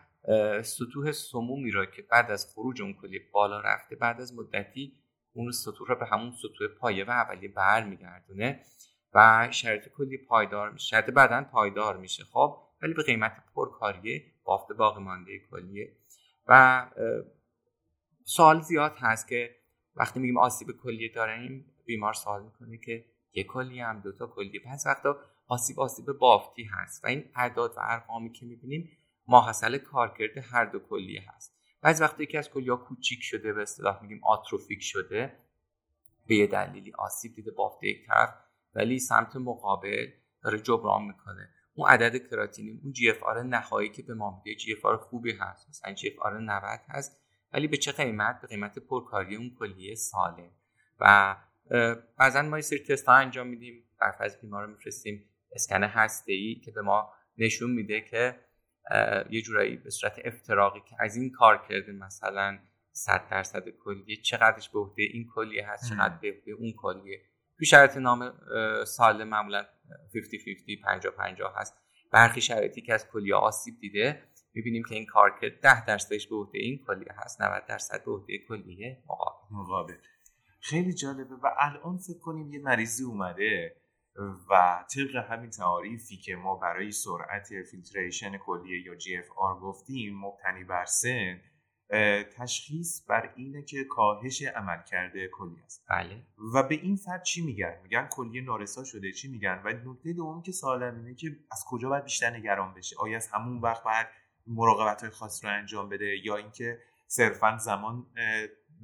سطوح 0.63 1.13
سمومی 1.13 1.71
را 1.71 1.87
که 1.87 2.03
بعد 2.03 2.31
از 2.31 2.53
خروج 2.55 2.83
اون 2.83 2.93
کلیه 2.93 3.21
بالا 3.33 3.61
رفته 3.61 3.97
بعد 3.97 4.21
از 4.21 4.35
مدتی 4.35 4.93
اون 5.33 5.51
سطوح 5.51 5.89
را 5.89 5.95
به 5.95 6.07
همون 6.07 6.33
سطوح 6.33 6.69
پایه 6.69 7.05
و 7.05 7.11
اولیه 7.11 7.49
برمیگردونه. 7.49 8.61
و 9.15 9.49
شرط 9.51 9.89
کلی 9.89 10.19
پایدار 10.19 10.71
میشه. 10.71 10.87
شرط 10.87 11.11
بدن 11.11 11.45
پایدار 11.45 11.97
میشه 11.97 12.25
خب؟ 12.25 12.59
ولی 12.83 12.95
به 12.95 13.03
قیمت 13.03 13.33
پرکاریه 13.55 14.25
بافت 14.45 14.73
باقی 14.73 15.03
مانده 15.03 15.39
کلیه. 15.51 15.97
و 16.47 16.87
سوال 18.25 18.61
زیاد 18.61 18.97
هست 18.99 19.29
که 19.29 19.57
وقتی 19.97 20.21
میگیم 20.21 20.39
آسیب 20.39 20.69
کلیه 20.83 21.13
داریم 21.15 21.75
بیمار 21.87 22.15
سوال 22.15 22.43
می‌کنه 22.43 22.79
که 22.79 23.05
یک 23.33 23.47
کلیه 23.47 23.87
هم 23.87 24.01
دوتا 24.01 24.27
کلیه. 24.27 24.61
پس 24.61 24.87
وقتا 24.87 25.17
آسیب 25.47 25.81
آسیب 25.81 26.13
بافتی 26.13 26.65
هست 26.65 27.05
و 27.05 27.07
این 27.07 27.31
اعداد 27.35 27.75
و 27.77 27.81
ارقامی 27.81 28.33
که 28.33 28.47
می‌بینیم 28.47 28.91
ماحصل 29.27 29.79
کارکرد 29.79 30.39
هر 30.39 30.65
دو 30.65 30.79
کلیه 30.79 31.25
هست. 31.29 31.57
بعضی 31.83 32.03
وقتی 32.03 32.23
یکی 32.23 32.39
از 32.39 32.51
کلیه 32.51 32.77
کوچیک 32.77 33.23
شده 33.23 33.53
به 33.53 33.63
اصطلاح 33.63 34.03
میگیم 34.03 34.25
آتروفیک 34.25 34.83
شده. 34.83 35.37
به 36.27 36.35
یه 36.35 36.47
دلیلی 36.47 36.93
آسیب 36.93 37.35
دیده 37.35 37.51
بافت 37.51 37.85
یک 37.85 38.07
طرف 38.07 38.35
ولی 38.75 38.99
سمت 38.99 39.37
مقابل 39.37 40.07
داره 40.43 40.59
جبران 40.59 41.03
می‌کنه. 41.03 41.51
اون 41.75 41.91
عدد 41.91 42.31
کراتینین 42.31 42.81
اون 42.83 42.93
GFR 42.93 43.43
نهایی 43.43 43.89
که 43.89 44.03
به 44.03 44.15
ما 44.15 44.43
میده 44.45 44.59
GFR 44.59 44.97
خوبی 44.97 45.33
هست. 45.33 45.69
مثلا 45.69 45.95
GFR 45.95 46.41
90 46.41 46.81
هست. 46.89 47.21
ولی 47.53 47.69
به 47.69 47.77
چه 47.77 47.93
قیمت؟ 47.93 48.41
به 48.41 48.49
قیمت 48.49 48.79
پرکاری 48.79 49.37
اون 49.37 49.57
کلیه 49.59 49.95
سالمه 49.95 50.51
و 51.01 51.37
بعضا 52.19 52.43
ما 52.43 52.57
یه 52.57 52.63
سری 52.63 52.79
تست 52.79 53.07
ها 53.07 53.15
انجام 53.15 53.47
میدیم. 53.47 53.85
برفرض 54.01 54.41
بیمار 54.41 54.65
رو 54.65 54.71
میفرستیم 54.71 55.31
اسکن 55.53 55.85
هسته 55.85 56.33
ای 56.33 56.55
که 56.65 56.71
به 56.71 56.83
ما 56.83 57.13
نشون 57.39 57.71
میده 57.71 58.01
که 58.01 58.41
یه 59.31 59.43
جورایی 59.43 59.77
به 59.77 59.91
صورت 59.91 60.21
افتراقی 60.25 60.81
که 60.81 60.97
از 60.99 61.17
این 61.17 61.31
کارکرد 61.31 61.93
مثلا 61.93 62.59
100 62.93 63.29
درصد 63.31 63.69
کلیه 63.69 64.17
چقدرش 64.17 64.69
به 64.69 64.79
عهده 64.79 65.03
این 65.03 65.27
کلیه 65.35 65.69
هست 65.69 65.91
چقدر 65.91 66.19
به 66.23 66.29
عهده 66.29 66.53
اون 66.53 66.73
کلیه. 66.77 67.23
تو 67.61 67.67
شرایط 67.67 67.97
نرمال 67.97 69.25
معمولا 69.25 69.63
50 70.15 70.41
50 70.67 70.77
50 70.85 71.13
50 71.13 71.55
هست. 71.57 71.75
برخی 72.13 72.41
شرایطی 72.41 72.81
که 72.81 72.95
از 72.95 73.09
کلیه 73.13 73.35
آسیب 73.35 73.75
دیده 73.81 74.23
می‌بینیم 74.55 74.83
که 74.89 74.95
این 74.95 75.07
کارکرد 75.07 75.61
10 75.61 75.87
درصدش 75.87 76.29
به 76.29 76.37
عهده 76.37 76.59
این 76.59 76.85
کلیه 76.87 77.13
هست 77.17 77.43
90 77.43 77.67
درصد 77.67 78.05
به 78.05 78.11
عهده 78.11 78.39
کلیه 78.49 79.03
مقابل. 79.09 79.47
مقابل. 79.51 79.95
خیلی 80.61 80.93
جالبه. 80.93 81.35
و 81.35 81.51
الان 81.59 81.99
فکر 81.99 82.19
کنیم 82.19 82.53
یه 82.53 82.61
مریضی 82.61 83.05
اومده 83.05 83.77
و 84.51 84.85
طبق 84.95 85.17
همین 85.17 85.51
تعاریفی 85.51 86.17
که 86.17 86.37
ما 86.37 86.57
برای 86.57 86.93
سرعت 86.93 87.49
فیلتریشن 87.71 88.39
کلیه 88.39 88.87
یا 88.87 88.95
GFR 88.95 89.61
گفتیم 89.61 90.19
مبتنی 90.19 90.65
بر 90.65 90.85
سن 90.85 91.41
تشخیص 92.37 93.03
بر 93.09 93.33
اینه 93.37 93.63
که 93.63 93.85
کاهش 93.85 94.43
عمل 94.43 94.83
کرده 94.83 95.29
کلی 95.29 95.57
است. 95.65 95.85
بله. 95.89 96.23
و 96.55 96.63
به 96.63 96.75
این 96.75 96.97
فرد 96.97 97.23
چی 97.23 97.47
میگن؟ 97.47 97.75
میگن 97.83 98.07
کلیه 98.11 98.43
نارسا 98.43 98.85
شده. 98.85 99.13
چی 99.13 99.29
میگن؟ 99.29 99.63
و 99.65 99.69
نکته 99.69 100.13
دوم 100.13 100.43
که 100.43 100.53
سوالم 100.53 100.97
اینه 100.97 101.15
که 101.15 101.37
از 101.53 101.65
کجا 101.69 101.89
باید 101.89 102.05
بیشتر 102.05 102.37
نگران 102.37 102.75
بشه؟ 102.75 102.97
آیا 102.99 103.17
از 103.17 103.29
همون 103.29 103.61
وقت 103.61 103.83
باید 103.85 104.07
مراقبت 104.47 105.01
های 105.03 105.11
خاص 105.11 105.45
رو 105.45 105.51
انجام 105.51 105.89
بده؟ 105.89 106.17
یا 106.25 106.37
اینکه 106.37 106.79
صرفا 107.07 107.57
زمان 107.57 108.07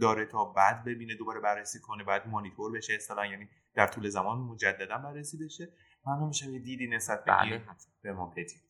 داره 0.01 0.27
تا 0.27 0.45
بعد 0.45 0.85
ببینه 0.85 1.15
دوباره 1.15 1.41
بررسی 1.41 1.81
کنه 1.81 2.05
بعد 2.05 2.29
مانیتور 2.29 2.73
بشه؟ 2.73 2.95
اصلا 2.95 3.27
یعنی 3.27 3.49
در 3.75 3.87
طول 3.87 4.09
زمان 4.09 4.39
مجددا 4.39 4.99
بررسی 4.99 5.45
بشه؟ 5.45 5.69
من 6.07 6.29
میشم 6.29 6.55
یه 6.55 6.59
دیدی 6.59 6.87
نسبت 6.87 7.25
بله. 7.25 7.63
به 8.03 8.13
ما 8.13 8.27
بدید. 8.27 8.66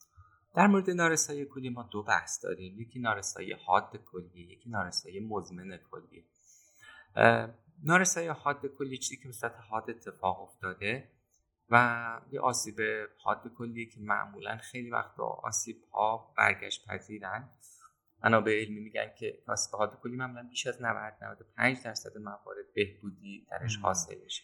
در 0.56 0.66
مورد 0.66 0.90
نارسایی 0.90 1.44
کلی 1.44 1.70
ما 1.70 1.82
دو 1.82 2.02
بحث 2.02 2.44
داریم. 2.44 2.80
یکی 2.80 3.00
نارسایی 3.00 3.52
حاد 3.52 3.96
کلی 3.96 4.40
یکی 4.40 4.70
نارسایی 4.70 5.20
مزمن 5.20 5.78
کلی. 5.90 6.24
نارسایی 7.82 8.28
حاد 8.28 8.66
کلی 8.66 8.98
چیزی 8.98 9.16
که 9.16 9.28
مثبت 9.28 9.54
حاد 9.70 9.90
اتفاق 9.90 10.42
افتاده 10.42 11.08
و 11.70 12.20
یه 12.30 12.40
آسیب 12.40 12.80
حاد 13.18 13.52
کلی 13.58 13.86
که 13.86 14.00
معمولا 14.00 14.56
خیلی 14.56 14.90
وقتا 14.90 15.24
آسیب 15.24 15.76
ها 15.92 16.34
برگشت 16.36 16.86
پذیرن. 16.86 17.48
منابع 18.24 18.52
علمی 18.52 18.80
میگن 18.80 19.10
که 19.18 19.42
آسیب 19.48 19.74
حاد 19.74 20.00
کلی 20.02 20.16
معمولا 20.16 20.42
بیش 20.42 20.66
از 20.66 20.82
90 20.82 21.14
95 21.22 21.82
درصد 21.82 22.18
موارد 22.18 22.72
بهبودی 22.74 23.46
درش 23.50 23.76
حاصل 23.76 24.14
میشه. 24.24 24.42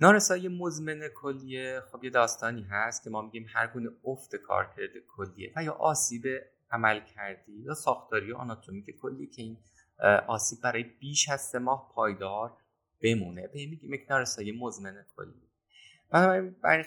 نارسایی 0.00 0.48
مزمن 0.48 1.08
کلیه 1.14 1.82
خب 1.92 2.04
یه 2.04 2.10
داستانی 2.10 2.62
هست 2.70 3.04
که 3.04 3.10
ما 3.10 3.22
میگیم 3.22 3.46
هر 3.48 3.66
گونه 3.66 3.90
افت 4.04 4.36
کارکرد 4.36 4.90
کلیه 5.16 5.52
و 5.56 5.64
یا 5.64 5.72
آسیب 5.72 6.22
عمل 6.70 7.00
کردی 7.00 7.52
یا 7.52 7.74
ساختاری 7.74 8.32
آناتومیک 8.32 8.98
کلی 9.00 9.26
که 9.26 9.42
این 9.42 9.58
آسیب 10.26 10.58
برای 10.62 10.82
بیش 10.82 11.28
از 11.28 11.40
سه 11.40 11.58
ماه 11.58 11.92
پایدار 11.94 12.56
بمونه. 13.02 13.46
به 13.46 13.66
میگیم 13.66 13.94
یک 13.94 14.06
نارسایی 14.10 14.52
مزمن 14.52 15.04
کلیه. 15.16 15.48
برای 16.62 16.84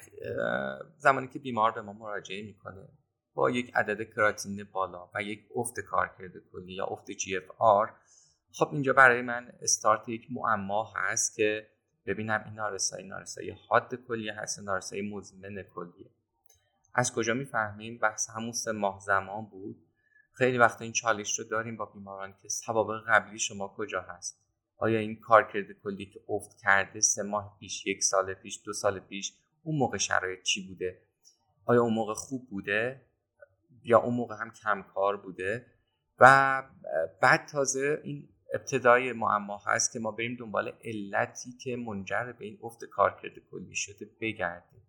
زمانی 0.97 1.27
که 1.27 1.39
بیمار 1.39 1.71
به 1.71 1.81
ما 1.81 1.93
مراجعه 1.93 2.43
می‌کنه 2.43 2.87
با 3.33 3.49
یک 3.49 3.71
عدد 3.75 4.13
کراتین 4.13 4.63
بالا 4.71 5.09
و 5.15 5.23
یک 5.23 5.47
افت 5.55 5.79
کارکرد 5.79 6.31
کلی 6.51 6.73
یا 6.73 6.85
افت 6.85 7.11
جی 7.11 7.37
اف 7.37 7.43
آر 7.57 7.93
خب 8.51 8.69
اینجا 8.71 8.93
برای 8.93 9.21
من 9.21 9.51
استارت 9.61 10.09
یک 10.09 10.27
معما 10.31 10.93
هست 10.95 11.35
که 11.35 11.67
ببینم 12.09 12.43
این 12.45 12.53
نارسایی 12.53 13.07
نارسایی 13.07 13.49
حاد 13.67 13.95
کلیه 14.07 14.33
هست 14.33 14.59
نارسایی 14.59 15.01
مزمن 15.01 15.63
کلیه. 15.63 16.09
از 16.93 17.13
کجا 17.13 17.33
می‌فهمیم؟ 17.33 17.97
بحث 17.97 18.29
همون 18.29 18.51
سه 18.51 18.71
ماه 18.71 18.99
زمان 18.99 19.45
بود. 19.45 19.85
خیلی 20.33 20.57
وقت 20.57 20.81
این 20.81 20.91
چالش 20.91 21.39
رو 21.39 21.45
داریم 21.45 21.77
با 21.77 21.85
بیماران 21.85 22.33
که 22.41 22.49
سوابق 22.49 23.03
قبلی 23.07 23.39
شما 23.39 23.67
کجا 23.67 24.01
هست؟ 24.01 24.39
آیا 24.77 24.99
این 24.99 25.19
کارکرد 25.19 25.71
کلی 25.83 26.05
که 26.05 26.19
افت 26.29 26.57
کرده 26.57 27.01
سه 27.01 27.23
ماه 27.23 27.57
پیش 27.59 27.87
یک 27.87 28.03
سال 28.03 28.33
پیش 28.33 28.61
دو 28.65 28.73
سال 28.73 28.99
پیش 28.99 29.33
اون 29.63 29.77
موقع 29.77 29.97
شرایط 29.97 30.43
چی 30.43 30.67
بوده؟ 30.67 31.01
آیا 31.65 31.81
اون 31.81 31.93
موقع 31.93 32.13
خوب 32.13 32.49
بوده؟ 32.49 33.05
یا 33.83 33.99
اون 33.99 34.15
موقع 34.15 34.35
هم 34.35 34.51
کم 34.51 34.81
کار 34.81 35.17
بوده؟ 35.17 35.65
و 36.19 36.63
بعد 37.21 37.47
تازه 37.47 38.01
این 38.03 38.29
ابتدای 38.53 39.13
معما 39.13 39.57
هست 39.65 39.93
که 39.93 39.99
ما 39.99 40.11
بریم 40.11 40.35
دنبال 40.39 40.71
علتی 40.83 41.51
که 41.51 41.75
منجر 41.75 42.31
به 42.31 42.45
این 42.45 42.59
افت 42.63 42.85
کارکرد 42.85 43.39
کلی 43.51 43.75
شده 43.75 44.09
بگردیم. 44.21 44.81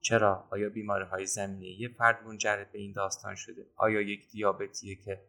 چرا؟ 0.00 0.48
آیا 0.50 0.68
بیماری 0.68 1.04
های 1.04 1.26
زمینه 1.26 1.80
یه 1.80 1.88
فرد 1.88 2.24
منجر 2.24 2.64
به 2.72 2.78
این 2.78 2.92
داستان 2.92 3.34
شده؟ 3.34 3.66
آیا 3.76 4.00
یک 4.00 4.30
دیابتیه 4.30 4.94
که 4.96 5.22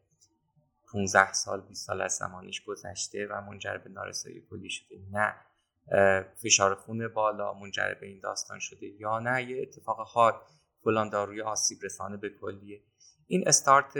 15 0.91 1.33
سال 1.33 1.61
20 1.61 1.87
سال 1.87 2.01
از 2.01 2.13
زمانش 2.13 2.63
گذشته 2.63 3.27
و 3.27 3.41
منجر 3.41 3.77
به 3.77 3.89
نارسایی 3.89 4.41
کلی 4.49 4.69
شده؟ 4.69 4.95
نه. 5.11 5.35
فشار 6.43 6.75
خون 6.75 7.07
بالا 7.07 7.53
منجر 7.53 7.93
به 7.93 8.07
این 8.07 8.19
داستان 8.19 8.59
شده 8.59 8.87
یا 8.87 9.19
نه؟ 9.19 9.43
یه 9.43 9.61
اتفاق 9.61 9.99
حاد 9.99 10.41
فلان 10.83 11.09
داروی 11.09 11.41
آسیب 11.41 11.77
رسانه 11.83 12.17
به 12.17 12.29
کلیه. 12.29 12.83
این 13.27 13.47
استارت 13.47 13.93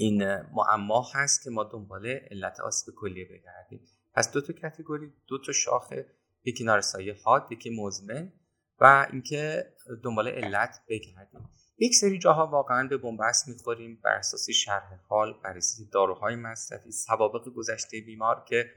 این 0.00 0.24
معما 0.52 1.06
هست 1.14 1.42
که 1.44 1.50
ما 1.50 1.64
دنبال 1.64 2.06
علت 2.06 2.60
آسیب 2.60 2.94
کلیه 2.94 3.24
بگردیم. 3.24 3.80
پس 4.14 4.32
دو 4.32 4.40
تا 4.40 4.52
کتگوری 4.52 5.12
دو 5.26 5.38
تا 5.38 5.52
شاخه 5.52 6.06
یکی 6.44 6.64
نارسایی 6.64 7.10
حاد 7.10 7.46
یکی 7.52 7.70
مزمن 7.70 8.32
و 8.80 9.06
اینکه 9.12 9.72
دنبال 10.04 10.28
علت 10.28 10.80
بگردیم. 10.88 11.48
یک 11.78 11.94
سری 11.94 12.18
جاها 12.18 12.46
واقعا 12.46 12.88
به 12.88 12.96
بنبست 12.96 13.48
می‌خوریم 13.48 14.00
بر 14.04 14.10
اساس 14.10 14.50
شرح 14.50 14.98
حال 15.08 15.40
بر 15.44 15.58
داروهای 15.92 16.36
مصرفی 16.36 16.92
سوابق 16.92 17.48
گذشته 17.48 18.00
بیمار 18.06 18.44
که 18.48 18.70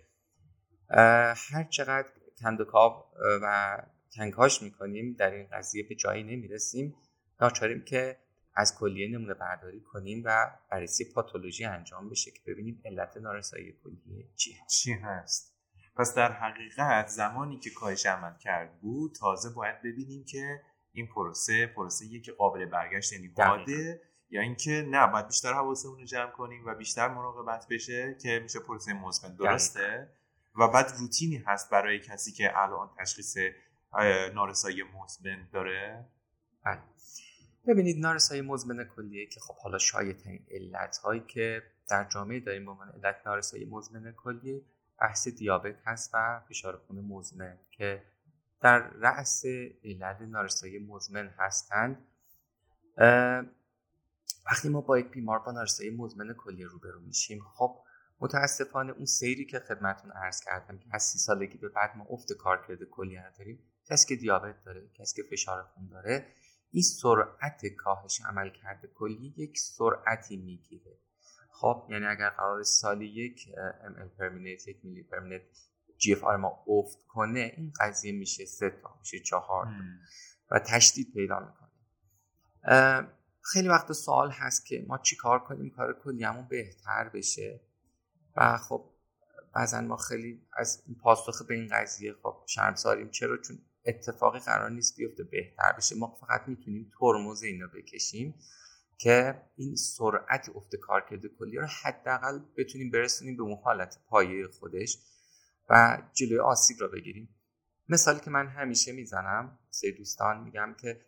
هر 1.51 1.67
چقدر 1.69 2.09
کندوکاو 2.41 3.03
و 3.41 3.77
کنکاش 4.15 4.61
می‌کنیم 4.61 5.15
در 5.19 5.31
این 5.31 5.47
قضیه 5.51 5.83
به 5.89 5.95
جایی 5.95 6.23
نمی‌رسیم. 6.23 6.95
ناچاریم 7.41 7.83
که 7.83 8.22
از 8.55 8.77
کلیه 8.77 9.17
نمونه 9.17 9.33
برداری 9.33 9.81
کنیم 9.81 10.21
و 10.25 10.51
بررسی 10.71 11.13
پاتولوژی 11.13 11.65
انجام 11.65 12.09
بشه 12.09 12.31
که 12.31 12.39
ببینیم 12.47 12.81
علت 12.85 13.17
نارسایی 13.17 13.73
کلیه 13.83 14.29
چی 14.35 14.53
هست. 14.53 14.81
چی 14.81 14.91
هست؟ 14.93 15.53
پس 15.95 16.15
در 16.15 16.31
حقیقت 16.31 17.07
زمانی 17.07 17.59
که 17.59 17.69
کاهش 17.69 18.05
عمل 18.05 18.37
کرد 18.37 18.79
بود 18.81 19.15
تازه 19.15 19.49
باید 19.49 19.79
ببینیم 19.79 20.25
که 20.25 20.61
این 20.91 21.07
پروسه 21.07 21.67
پروسه 21.67 22.19
که 22.19 22.31
قابل 22.31 22.65
برگشت 22.65 23.13
یعنی 23.13 23.27
باده 23.27 24.01
یا 24.29 24.41
اینکه 24.41 24.85
نه 24.89 25.07
باید 25.07 25.27
بیشتر 25.27 25.53
حواسمون 25.53 25.99
رو 25.99 26.05
جمع 26.05 26.31
کنیم 26.31 26.65
و 26.65 26.75
بیشتر 26.75 27.07
مراقبت 27.07 27.67
بشه 27.69 28.17
که 28.21 28.39
میشه 28.43 28.59
پروسه 28.59 28.93
مزمن. 28.93 29.35
درسته؟ 29.35 30.09
و 30.55 30.67
بعد 30.67 30.93
روتینی 30.99 31.37
هست 31.37 31.71
برای 31.71 31.99
کسی 31.99 32.31
که 32.31 32.51
الان 32.55 32.89
تشخیص 32.99 33.37
نارسایی 34.33 34.83
مزمن 34.83 35.49
داره؟ 35.53 36.05
بله. 36.65 36.81
ببینید 37.67 37.99
نارسایی 37.99 38.41
مزمن 38.41 38.83
کلیه 38.83 39.25
که 39.25 39.39
خب 39.39 39.55
حالا 39.55 39.77
شایع 39.77 40.13
ترین 40.13 40.45
علت 40.51 40.97
هایی 40.97 41.23
که 41.27 41.63
در 41.89 42.09
جامعه 42.09 42.39
داریم 42.39 42.65
به 42.65 42.71
عنوان 42.71 42.89
علت 42.89 43.15
نارسایی 43.25 43.65
مزمن 43.65 44.11
کلیه 44.11 44.61
بحث 44.99 45.27
دیابت 45.27 45.75
هست 45.85 46.11
و 46.13 46.41
فشار 46.49 46.77
خون 46.77 46.99
مزمن 46.99 47.57
که 47.71 48.03
در 48.61 48.79
رأس 48.79 49.43
علت 49.83 50.21
نارسایی 50.21 50.79
مزمن 50.79 51.33
هستند. 51.37 52.07
وقتی 54.45 54.69
ما 54.69 54.81
با 54.81 54.99
یک 54.99 55.11
بیمار 55.11 55.39
با 55.39 55.51
نارسایی 55.51 55.89
مزمن 55.89 56.33
کلیه 56.33 56.67
روبرو 56.67 56.99
میشیم 56.99 57.39
خب 57.53 57.79
متاسفانه 58.19 58.91
اون 58.91 59.05
سیری 59.05 59.45
که 59.45 59.59
خدمتون 59.59 60.11
عرض 60.11 60.41
کردم 60.41 60.77
که 60.77 60.85
از 60.91 61.03
سی 61.03 61.19
سالگی 61.19 61.57
به 61.57 61.69
بعد 61.69 61.97
ما 61.97 62.05
افت 62.09 62.33
کارکرد 62.33 62.83
کلیه 62.83 63.33
داریم 63.37 63.59
کسی 63.85 64.07
که 64.07 64.21
دیابت 64.21 64.63
داره 64.63 64.89
کسی 64.93 65.21
که 65.21 65.29
فشار 65.29 65.63
خون 65.63 65.87
داره 65.87 66.25
این 66.73 66.83
سرعت 66.83 67.65
کاهش 67.65 68.21
عملکرد 68.21 68.87
کلیه 68.87 69.33
یک 69.37 69.59
سرعتی 69.59 70.37
می‌گیره. 70.37 70.97
خب 71.51 71.87
یعنی 71.89 72.05
اگر 72.05 72.29
قراره 72.29 72.63
سالی 72.63 73.05
یک 73.05 73.49
ml 73.83 74.09
per 74.19 74.35
minute 74.35 74.67
یک 74.67 74.77
میلی 74.83 75.03
per 75.03 75.16
minute 75.16 75.41
GFR 75.97 76.37
ما 76.37 76.63
افت 76.67 77.03
کنه 77.07 77.53
این 77.57 77.73
قضیه 77.79 78.11
میشه 78.11 78.45
سه 78.45 78.69
تا 78.69 78.95
میشه 78.99 79.19
چهار 79.19 79.67
و 80.51 80.59
تشدید 80.59 81.13
پیدا 81.13 81.39
می‌کنه. 81.39 81.69
خیلی 83.41 83.67
وقت 83.67 83.91
سوال 83.91 84.31
هست 84.31 84.65
که 84.65 84.85
ما 84.87 84.97
چی 84.97 85.15
کار 85.15 85.39
کنیم؟ 85.39 85.69
کار 85.69 85.99
کلیمون 86.03 86.47
بهتر 86.47 87.09
بشه. 87.09 87.61
و 88.35 88.57
خب 88.57 88.89
بعضا 89.55 89.81
ما 89.81 89.97
خیلی 89.97 90.47
از 90.57 90.83
پاسخ 91.01 91.45
به 91.47 91.53
این 91.53 91.67
قضیه 91.71 92.13
خب 92.23 92.43
شرمساریم. 92.47 93.09
چرا؟ 93.09 93.37
چون 93.37 93.57
اتفاقی 93.85 94.39
قرار 94.39 94.69
نیست 94.69 94.97
بیفته 94.97 95.23
بهتر 95.23 95.73
بشه. 95.77 95.95
ما 95.95 96.17
فقط 96.21 96.47
می‌تونیم 96.47 96.91
ترمز 96.99 97.43
اینا 97.43 97.67
بکشیم 97.67 98.35
که 98.97 99.41
این 99.55 99.75
سرعت 99.75 100.49
افت 100.55 100.75
کارکرد 100.75 101.21
کلیه 101.39 101.61
رو 101.61 101.67
حداقل 101.83 102.39
بتونیم 102.57 102.91
برسونیم 102.91 103.37
به 103.37 103.43
اون 103.43 103.57
حالت 103.63 103.97
پایه 104.07 104.47
خودش 104.47 104.97
و 105.69 106.01
جلوی 106.13 106.39
آسیب 106.39 106.77
رو 106.79 106.87
بگیریم. 106.87 107.35
مثالی 107.89 108.19
که 108.19 108.29
من 108.29 108.47
همیشه 108.47 108.91
می‌زنم 108.91 109.59
سه 109.69 109.91
دوستان 109.91 110.43
میگم 110.43 110.75
که 110.81 111.05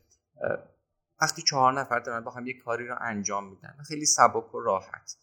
وقتی 1.22 1.42
چهار 1.42 1.74
نفر 1.74 2.00
دارن 2.00 2.24
با 2.24 2.32
هم 2.32 2.48
یک 2.48 2.64
کاری 2.64 2.88
رو 2.88 2.98
انجام 3.02 3.50
میدن 3.50 3.78
خیلی 3.88 4.06
سبک 4.06 4.56
و 4.56 4.60
راحت. 4.60 5.18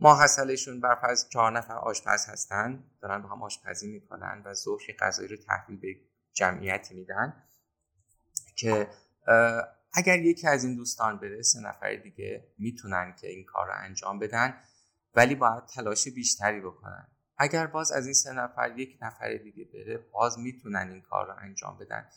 ما 0.00 0.22
حسلشون 0.22 0.80
بر 0.80 0.94
فرض 0.94 1.28
چهار 1.28 1.52
نفر 1.52 1.74
آشپز 1.74 2.26
هستن 2.26 2.84
دارن 3.00 3.22
با 3.22 3.28
هم 3.28 3.42
آشپزی 3.42 3.92
می‌کنن 3.92 4.42
و 4.44 4.54
ظهر 4.54 4.92
غذایی 4.98 5.28
رو 5.28 5.36
تحویل 5.36 5.78
به 5.78 5.96
جمعیتی 6.36 6.94
میدن 6.94 7.42
که 8.56 8.88
اگر 9.92 10.18
یکی 10.18 10.46
از 10.46 10.64
این 10.64 10.76
دوستان 10.76 11.18
بره 11.18 11.42
سه 11.42 11.60
نفر 11.60 11.94
دیگه 11.94 12.54
می‌تونن 12.58 13.14
که 13.20 13.28
این 13.28 13.44
کار 13.44 13.66
رو 13.66 13.72
انجام 13.76 14.18
بدن 14.18 14.54
ولی 15.14 15.34
باید 15.34 15.66
تلاش 15.66 16.08
بیشتری 16.08 16.60
بکنن. 16.60 17.08
اگر 17.38 17.66
باز 17.66 17.92
از 17.92 18.04
این 18.04 18.14
سه 18.14 18.32
نفر 18.32 18.78
یک 18.78 18.98
نفر 19.02 19.34
دیگه 19.34 19.64
بره 19.64 19.98
باز 20.12 20.38
می‌تونن 20.38 20.88
این 20.90 21.02
کار 21.02 21.26
رو 21.26 21.34
انجام 21.38 21.78
بدن. 21.78 22.08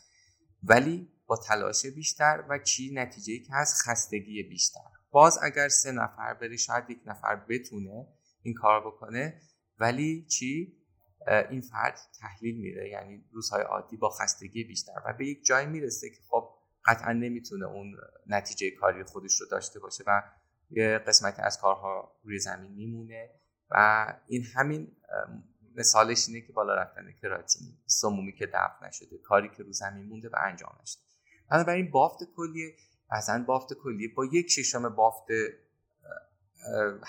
ولی 0.62 1.08
با 1.26 1.36
تلاش 1.36 1.86
بیشتر 1.86 2.44
و 2.48 2.58
چی؟ 2.58 2.94
نتیجه 2.94 3.38
که 3.38 3.52
هست 3.52 3.82
خستگی 3.82 4.42
بیشتر. 4.42 4.90
باز 5.10 5.38
اگر 5.42 5.68
سه 5.68 5.92
نفر 5.92 6.34
بره 6.34 6.56
شاید 6.56 6.90
یک 6.90 7.00
نفر 7.06 7.36
بتونه 7.36 8.06
این 8.42 8.54
کار 8.54 8.86
بکنه 8.86 9.40
ولی 9.78 10.26
چی؟ 10.26 10.79
این 11.26 11.60
فرد 11.60 11.98
تحلیل 12.20 12.60
میره 12.60 12.88
یعنی 12.88 13.24
روزهای 13.32 13.62
عادی 13.62 13.96
با 13.96 14.10
خستگی 14.10 14.64
بیشتر 14.64 15.02
و 15.06 15.12
به 15.12 15.26
یک 15.26 15.44
جایی 15.44 15.66
می‌رسه 15.66 16.10
که 16.10 16.22
خب 16.28 16.48
قطعا 16.84 17.12
نمی‌تونه 17.12 17.66
اون 17.66 17.96
نتیجه 18.26 18.70
کاری 18.70 19.04
خودش 19.04 19.40
رو 19.40 19.46
داشته 19.50 19.80
باشه 19.80 20.04
و 20.06 20.22
یه 20.70 20.98
قسمتی 20.98 21.42
از 21.42 21.60
کارها 21.60 22.12
روی 22.24 22.38
زمین 22.38 22.72
میمونه 22.72 23.30
و 23.70 24.06
این 24.26 24.44
همین 24.54 24.96
مثالش 25.76 26.28
اینه 26.28 26.40
که 26.40 26.52
بالا 26.52 26.74
رفتن 26.74 27.12
کراتینی 27.22 27.78
سمومی 27.86 28.32
که 28.32 28.46
دفع 28.46 28.86
نشده 28.86 29.18
کاری 29.18 29.48
که 29.48 29.62
رو 29.62 29.72
زمین 29.72 30.06
مونده 30.06 30.28
و 30.28 30.36
انجام 30.44 30.78
نشده. 30.82 31.02
بنابراین 31.50 31.90
بافت 31.90 32.18
کلیه 32.36 32.74
اصلا 33.10 33.44
بافت 33.44 33.74
کلیه 33.74 34.14
با 34.14 34.24
یک 34.24 34.50
ششم 34.50 34.88
بافت 34.88 35.26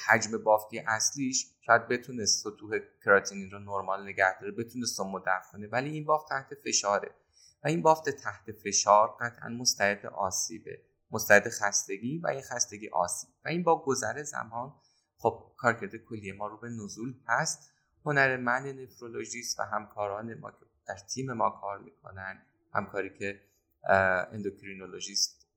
حجم 0.08 0.44
بافتی 0.44 0.80
اصلیش 0.80 1.51
شاید 1.66 1.88
بتونه 1.88 2.26
سطوح 2.26 2.80
کراتینین 3.06 3.52
رو 3.52 3.60
نرمال 3.60 4.04
نگه 4.04 4.40
داره 4.40 4.52
بتونه 4.52 4.86
سمو 4.86 5.20
دفع 5.20 5.52
کنه 5.52 5.68
ولی 5.68 5.90
این 5.90 6.06
بافت 6.06 6.30
تحت 6.30 6.54
فشاره. 6.56 7.12
و 7.64 7.68
این 7.68 7.82
بافت 7.82 8.10
تحت 8.10 8.52
فشار 8.52 9.18
قطعا 9.20 9.50
مستعد 9.50 10.06
آسیبه. 10.06 10.82
مستعد 11.12 11.50
خستگی 11.50 12.18
و 12.18 12.28
این 12.28 12.42
خستگی 12.42 12.90
آسیب. 12.90 13.30
و 13.46 13.50
این 13.50 13.64
با 13.64 13.84
گذر 13.84 14.24
زمان 14.24 14.74
خب 15.18 15.52
کارکرد 15.58 15.96
کلیه 15.96 16.34
ما 16.34 16.48
رو 16.48 16.58
به 16.58 16.70
نزول 16.70 17.16
هست 17.28 17.72
هنر 18.06 18.50
من 18.50 18.80
نفرولوژیست 18.80 19.60
و 19.60 19.64
همکاران 19.64 20.34
ما 20.34 20.52
که 20.52 20.66
در 20.88 20.98
تیم 20.98 21.34
ما 21.34 21.50
کار 21.50 21.78
می‌کنن 21.80 22.42
همکاری 22.74 23.10
که 23.10 23.42
اندوکرینولوژیست 24.32 25.48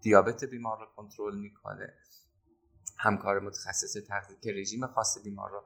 دیابت 0.00 0.44
بیمار 0.44 0.78
رو 0.80 0.86
کنترل 0.96 1.38
می‌کنه. 1.38 1.94
همکار 2.98 3.40
متخصص 3.40 3.96
تغذیه 4.08 4.36
که 4.42 4.52
رژیم 4.52 4.86
خاص 4.86 5.18
بیمار 5.24 5.50
رو 5.50 5.64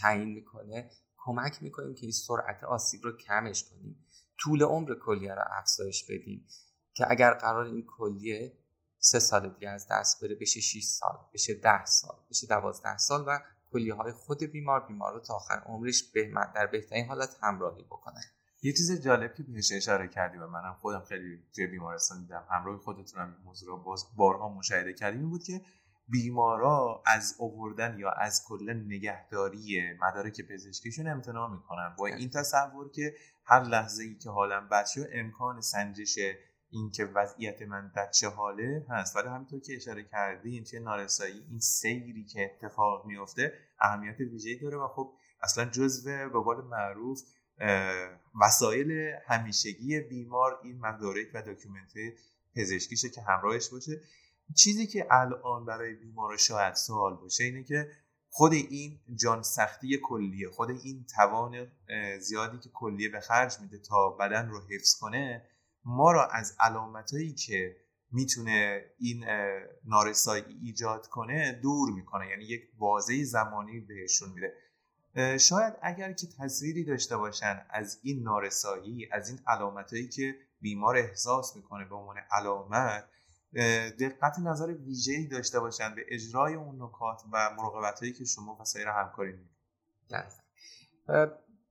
تعیین 0.00 0.28
می‌کنه. 0.28 0.90
کمک 1.16 1.62
می‌کنیم 1.62 1.94
که 1.94 2.02
این 2.02 2.12
سرعت 2.12 2.64
آسیب 2.64 3.00
رو 3.04 3.16
کمش 3.16 3.64
کنیم. 3.64 4.06
طول 4.38 4.62
عمر 4.62 4.94
کلیه 4.94 5.34
رو 5.34 5.42
افزایش 5.50 6.04
بدیم 6.04 6.46
که 6.94 7.10
اگر 7.10 7.34
قراره 7.34 7.64
این 7.64 7.86
کلیه 7.98 8.58
سه 8.98 9.18
سال 9.18 9.48
دیگه 9.48 9.70
از 9.70 9.86
دست 9.90 10.24
بره 10.24 10.34
بشه 10.34 10.60
6 10.60 10.84
سال 10.84 11.18
بشه 11.34 11.54
10 11.54 11.84
سال 11.84 12.16
بشه 12.30 12.46
12 12.46 12.96
سال 12.98 13.24
و 13.26 13.38
کلیه 13.72 13.94
های 13.94 14.12
خود 14.12 14.42
بیمار 14.42 14.86
بیمار 14.86 15.12
رو 15.12 15.20
تا 15.20 15.34
آخر 15.34 15.54
عمرش 15.54 16.02
به 16.12 16.32
در 16.54 16.66
بهترین 16.66 17.06
حالت 17.06 17.36
همراهی 17.42 17.82
بکنن 17.82 18.22
یه 18.62 18.72
چیز 18.72 19.02
جالب 19.02 19.34
که 19.34 19.42
بهش 19.42 19.72
اشاره 19.72 20.08
کردی 20.08 20.38
و 20.38 20.46
منم 20.46 20.76
خودم 20.80 21.00
خیلی 21.00 21.44
توی 21.54 21.66
بیمارستان 21.66 22.20
دیدم 22.20 22.46
همراه 22.50 22.78
خودتونم 22.78 23.34
این 23.36 23.44
موضوع 23.44 23.68
رو 23.68 23.82
باز 23.82 24.04
بارها 24.16 24.48
مشاهده 24.48 24.92
کردیم 24.92 25.30
بود 25.30 25.42
که 25.42 25.60
بیمارا 26.10 27.02
از 27.06 27.36
اووردن 27.38 27.98
یا 27.98 28.10
از 28.10 28.44
کلا 28.48 28.72
نگهداری 28.72 29.92
مدارک 30.00 30.40
پزشکیشون 30.40 31.08
امتناع 31.08 31.50
می‌کنن. 31.50 31.94
با 31.98 32.06
این 32.06 32.30
تصور 32.30 32.90
که 32.90 33.14
هر 33.44 33.62
لحظه 33.62 34.02
ای 34.02 34.14
که 34.14 34.30
حالم 34.30 34.68
بد 34.68 34.86
امکان 35.12 35.60
سنجش 35.60 36.18
اینکه 36.70 37.04
وضعیت 37.04 37.62
من 37.62 37.92
در 37.96 38.10
چه 38.10 38.28
حاله 38.28 38.86
هست. 38.88 39.16
ولی 39.16 39.28
همینطور 39.28 39.60
که 39.60 39.76
اشاره 39.76 40.04
کردیم 40.04 40.64
توی 40.64 40.80
نارسایی 40.80 41.44
این 41.50 41.60
سیری 41.60 42.24
که 42.24 42.44
اتفاق 42.44 43.06
میفته 43.06 43.52
اهمیت 43.80 44.20
ویژه‌ای 44.20 44.58
داره 44.58 44.76
و 44.76 44.88
خب 44.88 45.12
اصلا 45.42 45.64
جزو 45.64 46.10
به 46.28 46.40
قول 46.40 46.64
معروف 46.64 47.22
وسایل 48.40 49.12
همیشگی 49.26 50.00
بیمار 50.00 50.60
این 50.62 50.80
مدارک 50.80 51.26
و 51.34 51.42
document 51.42 51.92
پزشکیشه 52.56 53.08
که 53.08 53.20
همراهش 53.20 53.68
باشه. 53.68 54.00
چیزی 54.56 54.86
که 54.86 55.06
الان 55.10 55.64
برای 55.64 55.94
بیمار 55.94 56.36
شاید 56.36 56.74
سوال 56.74 57.16
باشه 57.16 57.44
اینه 57.44 57.64
که 57.64 57.90
خود 58.28 58.52
این 58.52 59.00
جان 59.14 59.42
سختی 59.42 59.98
کلیه 60.02 60.50
خود 60.50 60.70
این 60.70 61.06
توان 61.16 61.72
زیادی 62.20 62.58
که 62.58 62.68
کلیه 62.68 63.08
به 63.08 63.20
خرج 63.20 63.60
میده 63.60 63.78
تا 63.78 64.10
بدن 64.10 64.48
رو 64.48 64.60
حفظ 64.70 64.98
کنه 65.00 65.46
ما 65.84 66.12
را 66.12 66.26
از 66.26 66.56
علامتهایی 66.60 67.32
که 67.32 67.76
می‌تونه 68.12 68.84
این 68.98 69.24
نارسایی 69.84 70.44
ایجاد 70.62 71.06
کنه 71.06 71.52
دور 71.52 71.90
می‌کنه 71.90 72.28
یعنی 72.28 72.44
یک 72.44 72.62
بازه 72.78 73.24
زمانی 73.24 73.80
بهشون 73.80 74.28
میده. 74.32 74.52
شاید 75.38 75.74
اگر 75.82 76.12
که 76.12 76.26
تصویری 76.38 76.84
داشته 76.84 77.16
باشن 77.16 77.66
از 77.70 78.00
این 78.02 78.22
نارسایی 78.22 79.08
از 79.12 79.28
این 79.28 79.38
علامتهایی 79.46 80.08
که 80.08 80.34
بیمار 80.60 80.96
احساس 80.96 81.56
می‌کنه 81.56 81.84
به 81.84 81.94
عنوان 81.94 82.16
علامت 82.30 83.04
دقت 84.00 84.38
نظر 84.38 84.66
ویژه‌ای 84.66 85.26
داشته 85.26 85.60
باشن 85.60 85.94
به 85.94 86.04
اجرای 86.08 86.54
اون 86.54 86.82
نکات 86.82 87.22
و 87.32 87.54
مراقبت 87.54 88.00
هایی 88.00 88.12
که 88.12 88.24
شما 88.24 88.56
و 88.60 88.64
سایر 88.64 88.88
همکاری 88.88 89.32
می‌کنید. 89.32 89.50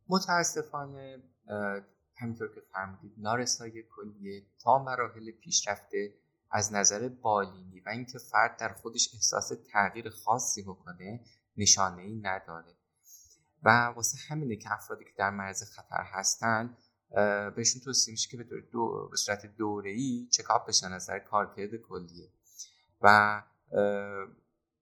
متاسفانه 0.09 1.23
همینطور 2.15 2.55
که 2.55 2.61
فرمودید 2.73 3.13
نارسایی 3.17 3.83
کلیه 3.83 4.45
تا 4.59 4.83
مراحل 4.83 5.31
پیشرفته 5.31 6.13
از 6.51 6.73
نظر 6.73 7.09
بالینی 7.09 7.79
و 7.79 7.89
اینکه 7.89 8.19
فرد 8.19 8.57
در 8.57 8.73
خودش 8.73 9.09
احساس 9.13 9.51
تغییر 9.71 10.09
خاصی 10.09 10.63
بکنه 10.63 11.25
نشانه 11.57 12.01
ای 12.01 12.15
نداره. 12.15 12.75
و 13.63 13.69
واسه 13.69 14.17
همینه 14.27 14.55
که 14.55 14.73
افرادی 14.73 15.03
که 15.03 15.11
در 15.17 15.29
مرز 15.29 15.63
خطر 15.63 16.03
هستن 16.03 16.77
بهشون 17.56 17.82
توصیه 17.82 18.12
میشه 18.12 18.30
که 18.30 18.38
به, 18.38 18.62
دو، 18.72 19.08
به 19.12 19.17
صورت 19.17 19.45
دوره 19.45 19.91
ای 19.91 20.28
چکاپ 20.32 20.67
بشن 20.67 20.86
از 20.86 20.91
نظر 20.91 21.19
کارکرد 21.19 21.76
کلیه. 21.76 22.30
و 23.02 23.43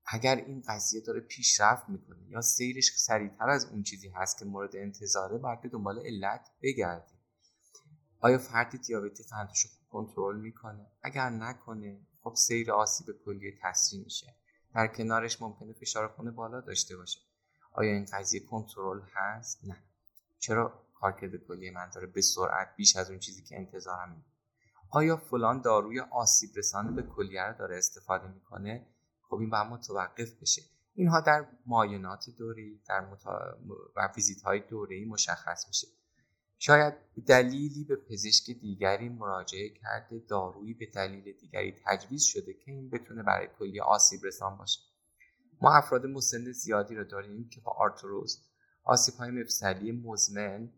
اگر 0.05 0.35
این 0.35 0.63
قضیه 0.67 1.01
داره 1.01 1.19
پیشرفت 1.19 1.89
می‌کنه 1.89 2.29
یا 2.29 2.41
سیرش 2.41 2.91
سریعتر 2.97 3.49
از 3.49 3.65
اون 3.65 3.83
چیزی 3.83 4.09
هست 4.09 4.39
که 4.39 4.45
مورد 4.45 4.75
انتظاره 4.75 5.37
باید 5.37 5.61
به 5.61 5.69
دنبال 5.69 5.99
علت 5.99 6.49
بگردیم. 6.61 7.19
آیا 8.19 8.37
فرد 8.37 8.81
دیابتی 8.81 9.23
قندش 9.23 9.65
رو 9.65 9.69
کنترل 9.89 10.39
می‌کنه؟ 10.39 10.91
اگر 11.03 11.29
نکنه 11.29 12.07
خب 12.23 12.33
سیر 12.35 12.71
آسیب 12.71 13.07
کلیه 13.25 13.59
تسریع 13.63 14.03
میشه. 14.03 14.35
در 14.75 14.87
کنارش 14.87 15.41
ممکنه 15.41 15.73
فشار 15.73 16.07
خون 16.07 16.31
بالا 16.31 16.61
داشته 16.61 16.97
باشه. 16.97 17.19
آیا 17.71 17.93
این 17.93 18.05
قضیه 18.13 18.39
کنترل 18.39 19.01
هست؟ 19.13 19.59
نه. 19.63 19.83
چرا؟ 20.39 20.86
کارکرد 20.99 21.35
کلیه 21.47 21.71
من 21.71 21.89
داره 21.95 22.07
به 22.07 22.21
سرعت 22.21 22.67
بیش 22.77 22.95
از 22.95 23.09
اون 23.09 23.19
چیزی 23.19 23.43
که 23.43 23.57
انتظارم 23.57 24.25
آیا 24.89 25.17
فلان 25.17 25.61
داروی 25.61 25.99
آسیب 25.99 26.49
رسانه 26.55 26.91
به 26.91 27.03
کلیه 27.03 27.43
رو 27.43 27.57
داره 27.57 27.77
استفاده 27.77 28.27
می‌کنه؟ 28.27 28.87
خب 29.21 29.35
این 29.35 29.49
باید 29.49 29.67
متوقف 29.67 30.41
بشه. 30.41 30.61
اینها 30.93 31.21
در 31.21 31.47
معاینات 31.65 32.25
دوری 32.37 32.81
در 32.89 32.99
متا... 32.99 33.57
و 33.95 34.09
ویزیت 34.15 34.41
های 34.41 34.59
دوری 34.59 35.05
مشخص 35.05 35.67
میشه. 35.67 35.87
شاید 36.57 36.93
دلیلی 37.27 37.83
به 37.83 37.95
پزشک 37.95 38.51
دیگری 38.51 39.09
مراجعه 39.09 39.69
کرده 39.69 40.19
دارویی 40.29 40.73
به 40.73 40.85
دلیل 40.85 41.33
دیگری 41.39 41.75
تجویز 41.85 42.23
شده 42.23 42.53
که 42.53 42.71
این 42.71 42.89
بتونه 42.89 43.23
برای 43.23 43.47
کلیه 43.59 43.83
آسیب 43.83 44.19
رسان 44.23 44.57
باشه. 44.57 44.79
ما 45.61 45.73
افراد 45.73 46.05
مسن 46.05 46.51
زیادی 46.51 46.95
رو 46.95 47.03
داریم 47.03 47.49
که 47.49 47.61
با 47.61 47.71
آرتروز 47.71 48.43
آسیب 48.83 49.15
های 49.15 49.31
مفصلی 49.31 49.91
مزمن 49.91 50.69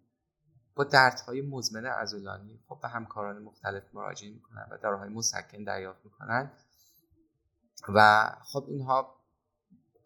با 0.79 0.85
دردهای 0.85 1.41
مزمن 1.41 1.85
عضلانی 1.85 2.59
خب 2.67 2.79
به 2.81 2.87
همکاران 2.87 3.41
مختلف 3.43 3.83
مراجعه 3.93 4.29
می‌کنن 4.29 4.67
و 4.71 4.77
داروهای 4.77 5.09
مسکن 5.09 5.63
دریافت 5.63 6.05
می‌کنن. 6.05 6.51
و 7.89 8.29
خب 8.43 8.65
اینها 8.67 9.15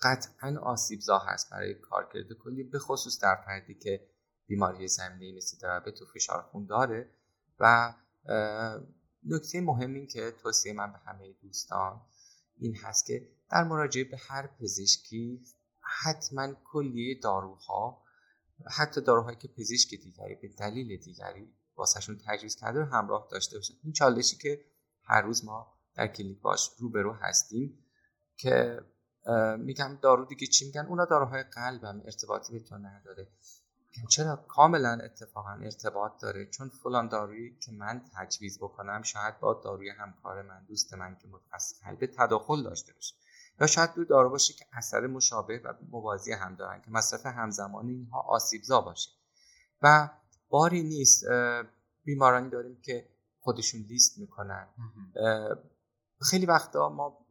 قطعا 0.02 0.60
آسیبزا 0.60 1.20
هست 1.20 1.50
برای 1.52 1.74
کارکرد 1.74 2.34
کلی 2.34 2.64
به 2.64 2.80
خصوص 2.80 3.22
در 3.22 3.36
فردی 3.36 3.74
که 3.74 4.08
بیماری 4.48 4.88
زمینه 4.88 5.38
مثل 5.38 5.58
دیابت 5.58 6.02
و 6.02 6.06
فشار 6.06 6.42
خون 6.42 6.66
داره. 6.66 7.10
و 7.60 7.94
نکته 9.26 9.62
مهم 9.62 9.94
این 9.94 10.08
که 10.08 10.32
توصیه 10.32 10.74
من 10.74 10.92
به 10.92 10.98
همه 10.98 11.34
دوستان 11.42 12.02
این 12.58 12.76
هست 12.76 13.06
که 13.06 13.30
در 13.50 13.64
مراجعه 13.64 14.04
به 14.04 14.18
هر 14.18 14.48
پزشکی 14.48 15.46
حتما 15.82 16.54
کلیه 16.54 17.20
داروها 17.20 18.03
حتی 18.72 19.02
داروهایی 19.02 19.38
که 19.38 19.48
پزشک 19.48 19.90
دیگری 19.90 20.36
به 20.36 20.48
دلیل 20.48 20.98
دیگری 20.98 21.54
واسهشون 21.76 22.22
تجویز 22.28 22.56
کرده 22.56 22.80
رو 22.80 22.86
همراه 22.86 23.28
داشته 23.32 23.58
باشن. 23.58 23.74
این 23.84 23.94
چالشی 23.94 24.38
که 24.38 24.66
هر 25.04 25.22
روز 25.22 25.46
ما 25.46 25.74
در 25.96 26.08
کلیک 26.08 26.42
باش 26.42 26.70
روبرو 26.78 27.14
هستیم 27.14 27.86
که 28.38 28.82
میگم 29.58 29.98
دارو 30.02 30.26
دیگه 30.26 30.48
چی 30.48 30.66
میگن؟ 30.66 30.86
اونا 30.86 31.06
داروهای 31.06 31.44
قلبم 31.44 32.02
ارتباطی 32.06 32.54
به 32.54 32.60
تو 32.60 32.78
نداره. 32.78 33.28
چرا 34.10 34.36
کاملا 34.36 35.00
اتفاقا 35.04 35.52
ارتباط 35.52 36.22
داره؟ 36.22 36.46
چون 36.46 36.70
فلان 36.70 37.08
دارویی 37.08 37.58
که 37.60 37.72
من 37.72 38.02
تجویز 38.16 38.58
بکنم 38.58 39.02
شاید 39.02 39.40
با 39.40 39.62
داروی 39.64 39.90
همکار 39.90 40.42
من 40.42 40.66
دوست 40.68 40.94
من 40.94 41.18
که 41.22 41.28
متخصص 41.28 41.82
قلب 41.84 42.06
تداخل 42.06 42.64
داشته 42.64 42.94
باشه. 42.94 43.16
یا 43.62 43.68
شاید 43.68 43.94
دو 43.94 44.06
دارو 44.06 44.30
باشه 44.30 44.54
که 44.54 44.66
اثر 44.74 45.08
مشابه 45.08 45.62
و 45.66 45.74
موازی 45.90 46.32
هم 46.32 46.56
دارن 46.56 46.82
که 46.82 46.92
مصرف 46.92 47.26
همزمان 47.26 47.88
اینها 47.88 48.22
آسیبزا 48.22 48.82
باشه. 48.82 49.10
و 49.82 50.10
باری 50.50 50.84
نیست 50.84 51.26
بیمارانی 52.04 52.50
داریم 52.50 52.82
که 52.82 53.10
خودشون 53.40 53.82
لیست 53.82 54.20
می‌کنن. 54.20 54.68
خیلی 56.22 56.46
وقتا 56.46 56.90
ما 56.90 57.26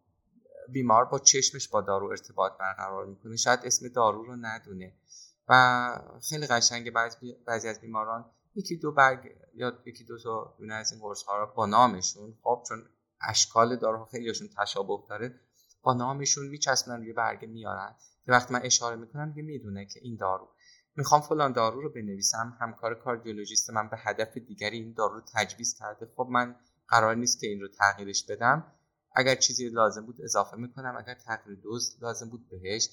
بیمار 0.69 1.05
با 1.05 1.19
چشمش 1.19 1.69
با 1.69 1.81
دارو 1.81 2.07
ارتباط 2.07 2.53
برقرار 2.59 3.07
می‌کنه. 3.07 3.37
شاید 3.37 3.61
اسم 3.65 3.89
دارو 3.89 4.25
رو 4.25 4.37
ندونه. 4.37 4.93
و 5.49 6.01
خیلی 6.29 6.47
قشنگه 6.47 6.91
بعضی, 6.91 7.37
بعضی 7.47 7.69
از 7.69 7.81
بیماران 7.81 8.31
یکی 8.55 8.77
دو 8.77 8.93
برگ 8.93 9.37
یا 9.55 9.73
یکی 9.87 10.05
دو 10.05 10.19
تا 10.19 10.55
دونه 10.59 10.75
از 10.75 10.93
این 10.93 11.01
قرص 11.01 11.23
ها 11.23 11.39
رو 11.39 11.53
با 11.57 11.67
نامشون 11.67 12.35
خب 12.43 12.63
چون 12.69 12.89
اشکال 13.21 13.77
داروها 13.77 14.05
خیلیشون 14.05 14.49
تشابه 14.59 14.99
داره 15.09 15.41
با 15.83 15.95
نامشون 15.95 16.49
میچسبنن 16.49 17.01
روی 17.01 17.13
برگه 17.13 17.49
میارن. 17.49 17.95
که 18.25 18.33
وقتی 18.33 18.55
من 18.55 18.61
اشاره 18.63 18.97
می‌کنم 18.97 19.31
دیگه 19.31 19.43
می‌دونه 19.43 19.87
که 19.87 20.01
این 20.03 20.17
دارو. 20.17 20.49
می‌خوام 20.97 21.21
فلان 21.21 21.53
دارو 21.53 21.81
رو 21.81 21.93
بنویسم. 21.93 22.57
همکار 22.61 22.95
کاردیولوژیست 22.95 23.71
من 23.71 23.89
به 23.89 23.97
هدف 23.99 24.37
دیگری 24.37 24.79
این 24.79 24.93
دارو 24.93 25.15
رو 25.15 25.23
تجویز 25.35 25.75
کرده. 25.79 26.07
خب 26.17 26.29
من 26.31 26.57
قرار 26.89 27.15
نیست 27.15 27.41
که 27.41 27.47
این 27.47 27.61
رو 27.61 27.69
تغییرش 27.69 28.27
بدم. 28.27 28.73
اگر 29.15 29.35
چیزی 29.35 29.69
لازم 29.69 30.07
بود 30.07 30.23
اضافه 30.23 30.57
می‌کنم. 30.57 30.97
اگر 30.99 31.15
تغییر 31.15 31.59
دوز 31.59 31.97
لازم 32.03 32.31
بود 32.31 32.49
بهش 32.49 32.89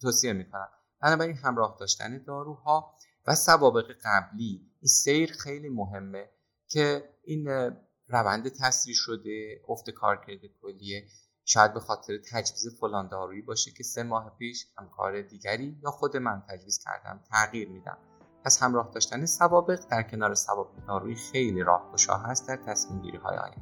توصیه 0.00 0.32
می‌کنم. 0.32 0.68
بنابراین 1.02 1.36
همراه 1.36 1.76
داشتن 1.80 2.18
داروها 2.18 2.94
و 3.26 3.34
سوابق 3.34 3.92
قبلی. 4.04 4.72
این 4.80 4.88
سیر 4.88 5.32
خیلی 5.32 5.68
مهمه 5.68 6.30
که 6.68 7.08
این 7.24 7.48
روند 8.08 8.48
تسریع 8.48 8.94
شده 8.96 9.60
افت 9.68 9.90
کارکرد 9.90 10.40
کلیه. 10.62 11.08
شاید 11.50 11.74
به 11.74 11.80
خاطر 11.80 12.18
تجویز 12.18 12.78
فلان 12.80 13.08
دارویی 13.08 13.42
باشه 13.42 13.70
که 13.70 13.82
سه 13.82 14.02
ماه 14.02 14.36
پیش 14.38 14.66
همکار 14.78 15.22
دیگری 15.22 15.78
یا 15.82 15.90
خود 15.90 16.16
من 16.16 16.42
تجویز 16.48 16.78
کردم 16.84 17.20
تغییر 17.30 17.68
میدم. 17.68 17.96
پس 18.44 18.62
همراه 18.62 18.90
داشتن 18.94 19.26
سوابق 19.26 19.80
در 19.90 20.02
کنار 20.02 20.34
سوابق 20.34 20.70
دارویی 20.88 21.14
خیلی 21.14 21.62
راهگشا 21.62 22.16
هست 22.16 22.48
در 22.48 22.56
تصمیم 22.56 23.02
گیری 23.02 23.16
های 23.16 23.36
آینده. 23.36 23.60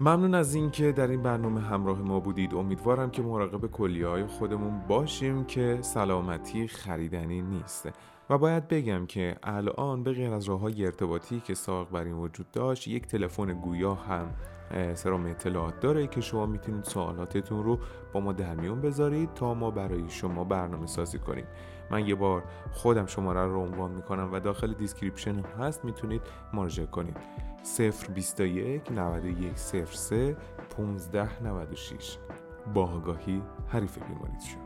ممنون 0.00 0.34
از 0.34 0.54
اینکه 0.54 0.92
در 0.92 1.06
این 1.06 1.22
برنامه 1.22 1.60
همراه 1.60 1.98
ما 1.98 2.20
بودید. 2.20 2.54
امیدوارم 2.54 3.10
که 3.10 3.22
مراقب 3.22 3.66
کلیه 3.66 4.06
های 4.06 4.26
خودمون 4.26 4.80
باشیم 4.88 5.44
که 5.44 5.78
سلامتی 5.82 6.68
خریدنی 6.68 7.42
نیست. 7.42 7.88
و 8.30 8.38
باید 8.38 8.68
بگم 8.68 9.06
که 9.06 9.36
الان 9.42 10.02
به 10.02 10.12
غیر 10.12 10.32
از 10.32 10.44
راه 10.44 10.60
های 10.60 10.84
ارتباطی 10.84 11.40
که 11.40 11.54
سابق 11.54 11.90
بر 11.90 12.04
این 12.04 12.14
وجود 12.14 12.50
داشت 12.50 12.88
یک 12.88 13.06
تلفن 13.06 13.52
گویا 13.52 13.94
هم 13.94 14.34
سرام 14.94 15.26
اطلاعات 15.26 15.80
داره 15.80 16.06
که 16.06 16.20
شما 16.20 16.46
می‌تونید 16.46 16.84
سوالاتتون 16.84 17.64
رو 17.64 17.78
با 18.12 18.20
ما 18.20 18.32
در 18.32 18.54
میون 18.54 18.80
بذارید 18.80 19.34
تا 19.34 19.54
ما 19.54 19.70
برای 19.70 20.10
شما 20.10 20.44
برنامه 20.44 20.86
سازی 20.86 21.18
کنیم. 21.18 21.46
من 21.90 22.06
یه 22.06 22.14
بار 22.14 22.44
خودم 22.72 23.06
شماره 23.06 23.46
رو 23.46 23.60
عنوان 23.60 23.90
می‌کنم 23.90 24.28
و 24.32 24.40
داخل 24.40 24.72
description 24.72 25.34
هم 25.34 25.64
هست 25.64 25.84
می‌تونید 25.84 26.22
مراجعه 26.52 26.86
کنید. 26.86 27.16
021 28.14 28.92
91 28.92 29.56
03 29.86 30.36
15 30.76 31.42
96 31.42 32.18
با 32.74 32.84
آگاهی 32.84 33.42
حریف 33.68 33.98
بیماریت 33.98 34.40
شد. 34.40 34.59